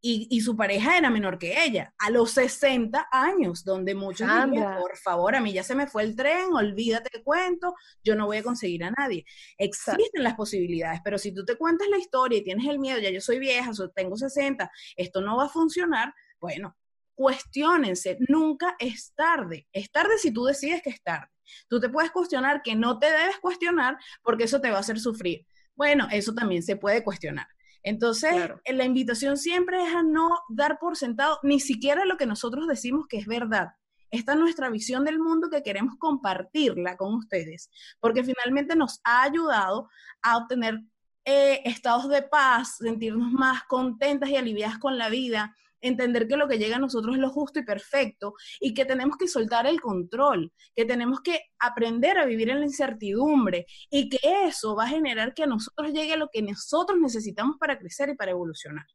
y, 0.04 0.42
su 0.42 0.58
pareja 0.58 0.98
era 0.98 1.12
menor 1.12 1.38
que 1.38 1.64
ella, 1.64 1.94
a 2.00 2.10
los 2.10 2.32
60 2.32 3.08
años, 3.12 3.64
donde 3.64 3.94
muchos 3.94 4.28
dirían, 4.28 4.80
por 4.80 4.98
favor, 4.98 5.36
a 5.36 5.42
mí 5.42 5.54
ya 5.54 5.64
se 5.64 5.76
me 5.76 5.86
fue 5.86 6.04
el 6.04 6.16
tren, 6.16 6.54
olvídate 6.54 7.10
el 7.14 7.24
cuento, 7.24 7.76
yo 8.04 8.16
no 8.16 8.26
voy 8.26 8.38
a 8.38 8.44
conseguir 8.44 8.84
a 8.84 8.92
nadie. 8.92 9.26
Existen 9.58 10.24
las 10.24 10.34
posibilidades, 10.34 11.02
pero 11.04 11.20
si 11.20 11.32
tú 11.32 11.46
te 11.46 11.56
cuentas 11.56 11.88
la 11.88 12.00
historia 12.00 12.40
y 12.40 12.44
tienes 12.44 12.66
el 12.68 12.80
miedo, 12.80 13.00
ya 13.00 13.12
yo 13.12 13.22
soy 13.22 13.38
vieja, 13.38 13.72
tengo 13.96 14.18
60, 14.18 14.72
esto 14.96 15.22
no 15.22 15.38
va 15.38 15.46
a 15.46 15.50
funcionar, 15.50 16.14
bueno, 16.40 16.76
cuestionense, 17.14 18.18
nunca 18.28 18.76
es 18.80 19.14
tarde. 19.14 19.68
Es 19.72 19.92
tarde 19.92 20.18
si 20.18 20.32
tú 20.32 20.46
decides 20.46 20.82
que 20.82 20.90
es 20.90 21.04
tarde. 21.04 21.28
Tú 21.68 21.80
te 21.80 21.90
puedes 21.90 22.10
cuestionar 22.10 22.64
que 22.64 22.76
no 22.76 22.98
te 22.98 23.06
debes 23.06 23.38
cuestionar 23.40 23.98
porque 24.24 24.46
eso 24.46 24.60
te 24.60 24.72
va 24.72 24.78
a 24.78 24.80
hacer 24.80 25.00
sufrir. 25.00 25.46
Bueno, 25.76 26.08
eso 26.12 26.34
también 26.34 26.64
se 26.64 26.76
puede 26.76 27.04
cuestionar. 27.04 27.48
Entonces, 27.84 28.52
la 28.66 28.86
invitación 28.86 29.38
siempre 29.38 29.84
es 29.84 29.96
a 29.96 30.04
no 30.04 30.40
dar 30.50 30.78
por 30.80 30.98
sentado 30.98 31.40
ni 31.44 31.60
siquiera 31.60 32.06
lo 32.06 32.18
que 32.18 32.26
nosotros 32.26 32.68
decimos 32.68 33.08
que 33.08 33.18
es 33.18 33.26
verdad. 33.26 33.70
Esta 34.12 34.34
es 34.34 34.40
nuestra 34.40 34.70
visión 34.70 35.06
del 35.06 35.20
mundo 35.20 35.50
que 35.50 35.64
queremos 35.64 35.96
compartirla 35.98 36.98
con 36.98 37.16
ustedes, 37.16 37.72
porque 38.00 38.24
finalmente 38.24 38.76
nos 38.76 39.00
ha 39.04 39.24
ayudado 39.24 39.90
a 40.22 40.38
obtener 40.38 40.82
eh, 41.24 41.62
estados 41.66 42.10
de 42.10 42.22
paz, 42.22 42.78
sentirnos 42.78 43.32
más 43.32 43.64
contentas 43.64 44.30
y 44.30 44.36
aliviadas 44.36 44.80
con 44.80 44.98
la 44.98 45.10
vida, 45.10 45.56
entender 45.82 46.28
que 46.28 46.38
lo 46.38 46.48
que 46.48 46.58
llega 46.58 46.78
a 46.78 46.80
nosotros 46.80 47.16
es 47.16 47.22
lo 47.22 47.30
justo 47.30 47.60
y 47.60 47.66
perfecto 47.66 48.34
y 48.60 48.74
que 48.74 48.86
tenemos 48.86 49.18
que 49.18 49.28
soltar 49.28 49.68
el 49.68 49.82
control, 49.82 50.52
que 50.76 50.86
tenemos 50.86 51.22
que 51.22 51.42
aprender 51.60 52.18
a 52.18 52.26
vivir 52.26 52.50
en 52.50 52.60
la 52.60 52.66
incertidumbre 52.66 53.66
y 53.90 54.10
que 54.10 54.20
eso 54.46 54.76
va 54.76 54.86
a 54.86 54.90
generar 54.90 55.34
que 55.34 55.44
a 55.44 55.48
nosotros 55.48 55.92
llegue 55.92 56.18
lo 56.18 56.30
que 56.30 56.42
nosotros 56.42 57.00
necesitamos 57.00 57.58
para 57.58 57.78
crecer 57.78 58.10
y 58.10 58.16
para 58.16 58.32
evolucionar. 58.32 58.86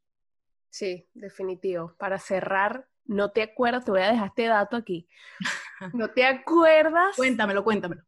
Sí, 0.69 1.07
definitivo. 1.13 1.95
Para 1.97 2.19
cerrar, 2.19 2.87
no 3.05 3.31
te 3.31 3.41
acuerdas, 3.41 3.85
te 3.85 3.91
voy 3.91 4.01
a 4.01 4.11
dejar 4.11 4.27
este 4.27 4.45
dato 4.45 4.75
aquí. 4.75 5.07
¿No 5.93 6.09
te 6.11 6.25
acuerdas? 6.25 7.15
cuéntamelo, 7.15 7.63
cuéntamelo. 7.63 8.03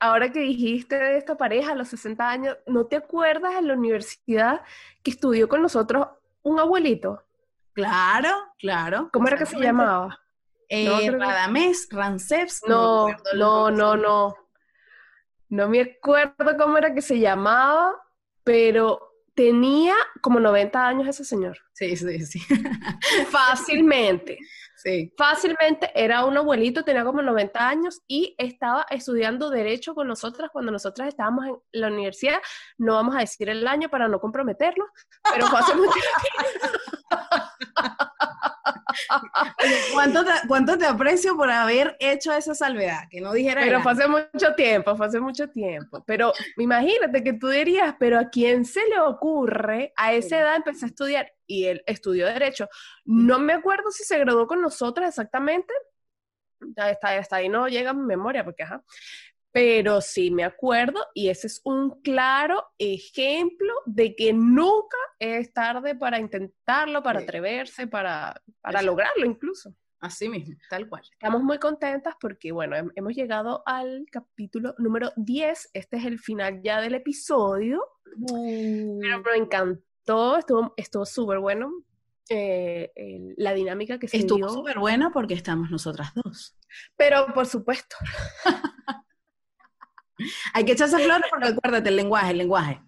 Ahora 0.00 0.30
que 0.30 0.40
dijiste 0.40 0.96
de 0.98 1.16
esta 1.16 1.36
pareja 1.36 1.72
a 1.72 1.74
los 1.74 1.88
60 1.88 2.28
años, 2.28 2.56
¿no 2.66 2.86
te 2.86 2.96
acuerdas 2.96 3.54
en 3.56 3.68
la 3.68 3.74
universidad 3.74 4.62
que 5.02 5.10
estudió 5.10 5.48
con 5.48 5.62
nosotros 5.62 6.08
un 6.42 6.60
abuelito? 6.60 7.22
Claro, 7.74 8.30
claro. 8.58 9.10
¿Cómo 9.12 9.28
era 9.28 9.36
que 9.36 9.46
se 9.46 9.58
llamaba? 9.58 10.20
Eh, 10.68 10.86
no, 11.10 11.18
Radamés, 11.18 11.88
No, 12.66 13.08
no, 13.34 13.70
no, 13.70 13.96
no. 13.96 14.36
No 15.48 15.68
me 15.68 15.80
acuerdo 15.80 16.56
cómo 16.58 16.78
era 16.78 16.94
que 16.94 17.02
se 17.02 17.18
llamaba, 17.18 17.94
pero 18.42 19.14
tenía 19.34 19.94
como 20.20 20.40
90 20.40 20.86
años 20.86 21.08
ese 21.08 21.24
señor. 21.24 21.58
Sí, 21.72 21.96
sí, 21.96 22.24
sí. 22.24 22.40
Fácilmente. 23.30 24.38
Sí. 24.76 25.12
Fácilmente 25.16 25.90
era 25.94 26.24
un 26.24 26.36
abuelito, 26.36 26.84
tenía 26.84 27.04
como 27.04 27.22
90 27.22 27.68
años 27.68 28.02
y 28.06 28.34
estaba 28.38 28.86
estudiando 28.90 29.48
Derecho 29.50 29.94
con 29.94 30.06
nosotras 30.06 30.50
cuando 30.52 30.70
nosotras 30.70 31.08
estábamos 31.08 31.46
en 31.46 31.80
la 31.80 31.88
universidad. 31.88 32.40
No 32.78 32.94
vamos 32.94 33.16
a 33.16 33.20
decir 33.20 33.48
el 33.48 33.66
año 33.66 33.88
para 33.88 34.08
no 34.08 34.20
comprometerlo, 34.20 34.86
pero 35.32 35.46
fue 35.46 35.58
hace 35.58 35.74
mucho 35.74 35.92
tiempo. 35.92 36.93
¿Cuánto, 39.92 40.24
te, 40.24 40.30
¿cuánto, 40.46 40.78
te, 40.78 40.86
aprecio 40.86 41.36
por 41.36 41.50
haber 41.50 41.96
hecho 42.00 42.32
esa 42.32 42.54
salvedad? 42.54 43.02
Que 43.10 43.20
no 43.20 43.32
dijera. 43.32 43.62
Pero 43.62 43.82
fue 43.82 43.92
hace 43.92 44.08
mucho 44.08 44.54
tiempo, 44.56 44.96
fue 44.96 45.06
hace 45.06 45.20
mucho 45.20 45.48
tiempo. 45.48 46.02
Pero 46.06 46.32
imagínate 46.56 47.22
que 47.22 47.34
tú 47.34 47.48
dirías, 47.48 47.94
pero 47.98 48.18
¿a 48.18 48.28
quién 48.28 48.64
se 48.64 48.86
le 48.88 49.00
ocurre? 49.00 49.92
A 49.96 50.12
esa 50.12 50.38
edad 50.38 50.56
empecé 50.56 50.86
a 50.86 50.88
estudiar 50.88 51.32
y 51.46 51.66
él 51.66 51.82
estudió 51.86 52.26
Derecho. 52.26 52.68
No 53.04 53.38
me 53.38 53.52
acuerdo 53.52 53.90
si 53.90 54.04
se 54.04 54.18
graduó 54.18 54.46
con 54.46 54.60
nosotras 54.60 55.08
exactamente. 55.08 55.72
Está, 56.76 57.16
está 57.16 57.36
ahí 57.36 57.48
no 57.48 57.68
llega 57.68 57.92
mi 57.92 58.06
memoria, 58.06 58.42
porque 58.44 58.62
ajá 58.62 58.82
pero 59.54 60.00
sí 60.00 60.32
me 60.32 60.42
acuerdo 60.42 61.00
y 61.14 61.28
ese 61.28 61.46
es 61.46 61.60
un 61.62 62.02
claro 62.02 62.64
ejemplo 62.76 63.72
de 63.86 64.16
que 64.16 64.32
nunca 64.32 64.96
es 65.20 65.52
tarde 65.52 65.94
para 65.94 66.18
intentarlo, 66.18 67.04
para 67.04 67.20
atreverse, 67.20 67.86
para, 67.86 68.42
para 68.60 68.82
lograrlo 68.82 69.24
incluso. 69.24 69.72
Así 70.00 70.28
mismo, 70.28 70.56
tal 70.68 70.88
cual. 70.88 71.02
Estamos 71.12 71.44
muy 71.44 71.58
contentas 71.58 72.16
porque, 72.20 72.50
bueno, 72.50 72.74
hemos 72.96 73.14
llegado 73.14 73.62
al 73.64 74.06
capítulo 74.10 74.74
número 74.78 75.12
10. 75.14 75.70
Este 75.72 75.98
es 75.98 76.04
el 76.04 76.18
final 76.18 76.60
ya 76.60 76.80
del 76.80 76.96
episodio. 76.96 77.80
Uh. 78.16 78.98
Pero 79.00 79.22
me 79.22 79.36
encantó, 79.36 80.36
estuvo 80.76 81.06
súper 81.06 81.38
bueno. 81.38 81.70
Eh, 82.28 82.90
la 83.36 83.54
dinámica 83.54 84.00
que 84.00 84.08
se 84.08 84.16
Estuvo 84.16 84.48
súper 84.48 84.80
buena 84.80 85.12
porque 85.12 85.34
estamos 85.34 85.70
nosotras 85.70 86.12
dos. 86.14 86.56
Pero 86.96 87.32
por 87.32 87.46
supuesto. 87.46 87.94
Hay 90.52 90.64
que 90.64 90.72
echarse 90.72 90.98
flores 90.98 91.26
porque 91.30 91.48
acuérdate, 91.48 91.88
el 91.88 91.96
lenguaje, 91.96 92.30
el 92.30 92.38
lenguaje. 92.38 92.80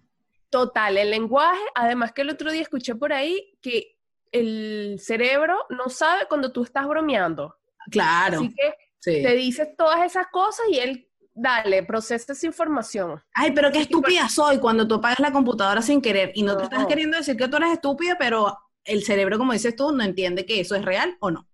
Total, 0.49 0.97
el 0.97 1.11
lenguaje, 1.11 1.61
además 1.75 2.13
que 2.13 2.21
el 2.21 2.29
otro 2.29 2.51
día 2.51 2.61
escuché 2.61 2.95
por 2.95 3.11
ahí 3.11 3.57
que 3.61 3.97
el 4.31 4.97
cerebro 4.99 5.65
no 5.69 5.89
sabe 5.89 6.25
cuando 6.27 6.51
tú 6.51 6.63
estás 6.63 6.87
bromeando. 6.87 7.57
Claro. 7.91 8.39
Así 8.39 8.53
que 8.53 8.73
te 8.99 9.35
dices 9.35 9.69
todas 9.77 10.05
esas 10.05 10.27
cosas 10.27 10.65
y 10.69 10.79
él, 10.79 11.09
dale, 11.33 11.83
procesa 11.83 12.33
esa 12.33 12.45
información. 12.45 13.21
Ay, 13.33 13.51
pero 13.51 13.71
qué 13.71 13.79
estúpida 13.79 14.27
soy 14.29 14.59
cuando 14.59 14.87
tú 14.87 14.95
apagas 14.95 15.19
la 15.19 15.31
computadora 15.31 15.81
sin 15.81 16.01
querer 16.01 16.31
y 16.33 16.43
no, 16.43 16.57
te 16.57 16.63
estás 16.63 16.85
queriendo 16.85 17.17
decir 17.17 17.37
que 17.37 17.47
tú 17.47 17.57
eres 17.57 17.73
estúpida, 17.73 18.15
pero 18.17 18.57
el 18.83 19.03
cerebro, 19.03 19.37
como 19.37 19.53
dices 19.53 19.75
tú, 19.75 19.91
no 19.91 20.03
entiende 20.03 20.45
que 20.45 20.59
eso 20.59 20.75
es 20.75 20.83
real 20.83 21.17
o 21.19 21.31
no. 21.31 21.47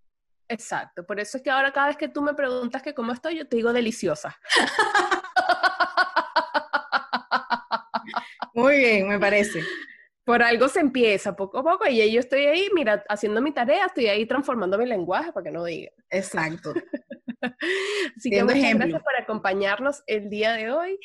Exacto, 0.47 1.05
por 1.05 1.19
eso 1.19 1.37
es 1.37 1.43
que 1.43 1.49
ahora 1.49 1.71
cada 1.71 1.87
vez 1.87 1.97
que 1.97 2.09
tú 2.09 2.21
me 2.21 2.33
preguntas 2.33 2.81
que 2.81 2.93
cómo 2.93 3.11
estoy, 3.11 3.37
yo 3.37 3.47
te 3.47 3.55
digo 3.55 3.73
deliciosa. 3.73 4.37
Muy 8.53 8.77
bien, 8.77 9.07
me 9.07 9.19
parece. 9.19 9.61
Por 10.23 10.41
algo 10.41 10.69
se 10.69 10.79
empieza 10.79 11.35
poco 11.35 11.59
a 11.59 11.63
poco 11.63 11.85
y 11.87 12.11
yo 12.11 12.19
estoy 12.19 12.45
ahí, 12.45 12.69
mira, 12.73 13.03
haciendo 13.09 13.41
mi 13.41 13.51
tarea, 13.51 13.87
estoy 13.87 14.07
ahí 14.07 14.25
transformando 14.25 14.77
mi 14.77 14.85
lenguaje 14.85 15.33
para 15.33 15.43
que 15.43 15.51
no 15.51 15.65
diga. 15.65 15.91
Exacto. 16.09 16.73
Así 18.17 18.29
que 18.29 18.43
muchas 18.43 18.73
gracias 18.75 19.03
por 19.03 19.15
acompañarnos 19.19 20.01
el 20.07 20.29
día 20.29 20.53
de 20.53 20.71
hoy 20.71 20.99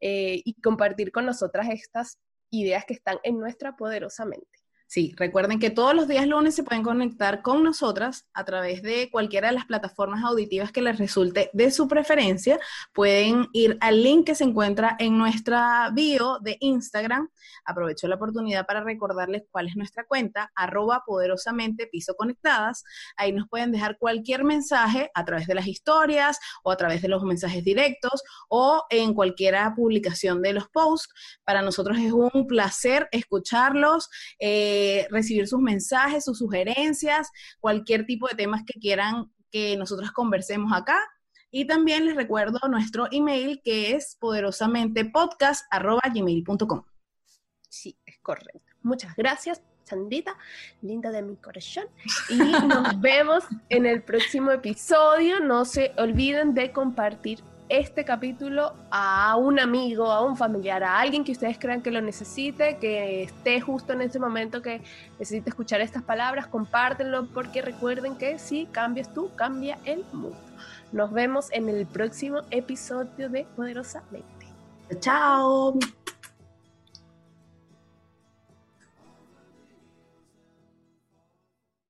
eh, 0.00 0.42
y 0.44 0.60
compartir 0.60 1.10
con 1.10 1.26
nosotras 1.26 1.68
estas 1.70 2.20
ideas 2.50 2.84
que 2.84 2.94
están 2.94 3.18
en 3.24 3.38
nuestra 3.38 3.76
poderosa 3.76 4.24
mente. 4.24 4.61
Sí, 4.92 5.14
recuerden 5.16 5.58
que 5.58 5.70
todos 5.70 5.94
los 5.94 6.06
días 6.06 6.26
lunes 6.26 6.54
se 6.54 6.64
pueden 6.64 6.82
conectar 6.82 7.40
con 7.40 7.62
nosotras 7.62 8.28
a 8.34 8.44
través 8.44 8.82
de 8.82 9.08
cualquiera 9.10 9.48
de 9.48 9.54
las 9.54 9.64
plataformas 9.64 10.22
auditivas 10.22 10.70
que 10.70 10.82
les 10.82 10.98
resulte 10.98 11.48
de 11.54 11.70
su 11.70 11.88
preferencia. 11.88 12.60
Pueden 12.92 13.48
ir 13.54 13.78
al 13.80 14.02
link 14.02 14.26
que 14.26 14.34
se 14.34 14.44
encuentra 14.44 14.94
en 14.98 15.16
nuestra 15.16 15.88
bio 15.94 16.40
de 16.42 16.58
Instagram. 16.60 17.30
Aprovecho 17.64 18.06
la 18.06 18.16
oportunidad 18.16 18.66
para 18.66 18.84
recordarles 18.84 19.44
cuál 19.50 19.68
es 19.68 19.76
nuestra 19.76 20.04
cuenta, 20.04 20.52
arroba 20.54 21.04
poderosamente 21.06 21.86
piso 21.86 22.14
conectadas. 22.14 22.84
Ahí 23.16 23.32
nos 23.32 23.48
pueden 23.48 23.72
dejar 23.72 23.96
cualquier 23.96 24.44
mensaje 24.44 25.10
a 25.14 25.24
través 25.24 25.46
de 25.46 25.54
las 25.54 25.68
historias 25.68 26.38
o 26.64 26.70
a 26.70 26.76
través 26.76 27.00
de 27.00 27.08
los 27.08 27.22
mensajes 27.22 27.64
directos 27.64 28.22
o 28.50 28.84
en 28.90 29.14
cualquiera 29.14 29.74
publicación 29.74 30.42
de 30.42 30.52
los 30.52 30.68
posts. 30.68 31.14
Para 31.44 31.62
nosotros 31.62 31.96
es 31.96 32.12
un 32.12 32.46
placer 32.46 33.08
escucharlos. 33.10 34.10
Eh, 34.38 34.80
eh, 34.82 35.06
recibir 35.10 35.46
sus 35.46 35.60
mensajes, 35.60 36.24
sus 36.24 36.38
sugerencias, 36.38 37.30
cualquier 37.60 38.06
tipo 38.06 38.26
de 38.28 38.34
temas 38.34 38.62
que 38.66 38.80
quieran 38.80 39.30
que 39.50 39.76
nosotros 39.76 40.10
conversemos 40.12 40.72
acá. 40.72 40.98
Y 41.50 41.66
también 41.66 42.06
les 42.06 42.16
recuerdo 42.16 42.58
nuestro 42.68 43.08
email 43.12 43.60
que 43.62 43.94
es 43.94 44.16
poderosamentepodcast.gmail.com. 44.18 46.84
Sí, 47.68 47.98
es 48.06 48.18
correcto. 48.20 48.72
Muchas 48.82 49.14
gracias, 49.16 49.62
Sandita, 49.84 50.36
linda 50.80 51.10
de 51.10 51.22
mi 51.22 51.36
corazón. 51.36 51.84
Y 52.30 52.36
nos 52.66 52.98
vemos 53.00 53.44
en 53.68 53.86
el 53.86 54.02
próximo 54.02 54.50
episodio. 54.50 55.40
No 55.40 55.64
se 55.64 55.92
olviden 55.98 56.54
de 56.54 56.72
compartir 56.72 57.44
este 57.68 58.04
capítulo 58.04 58.74
a 58.90 59.36
un 59.36 59.58
amigo, 59.58 60.10
a 60.10 60.24
un 60.24 60.36
familiar, 60.36 60.82
a 60.84 60.98
alguien 60.98 61.24
que 61.24 61.32
ustedes 61.32 61.58
crean 61.58 61.82
que 61.82 61.90
lo 61.90 62.00
necesite, 62.00 62.76
que 62.78 63.22
esté 63.24 63.60
justo 63.60 63.92
en 63.92 64.02
ese 64.02 64.18
momento 64.18 64.62
que 64.62 64.82
necesite 65.18 65.50
escuchar 65.50 65.80
estas 65.80 66.02
palabras, 66.02 66.46
compártenlo 66.46 67.26
porque 67.26 67.62
recuerden 67.62 68.16
que 68.16 68.38
si 68.38 68.66
cambias 68.66 69.12
tú, 69.12 69.30
cambia 69.36 69.78
el 69.84 70.04
mundo. 70.12 70.36
Nos 70.92 71.12
vemos 71.12 71.50
en 71.52 71.68
el 71.68 71.86
próximo 71.86 72.42
episodio 72.50 73.30
de 73.30 73.46
Poderosamente. 73.56 74.46
Chao. 75.00 75.78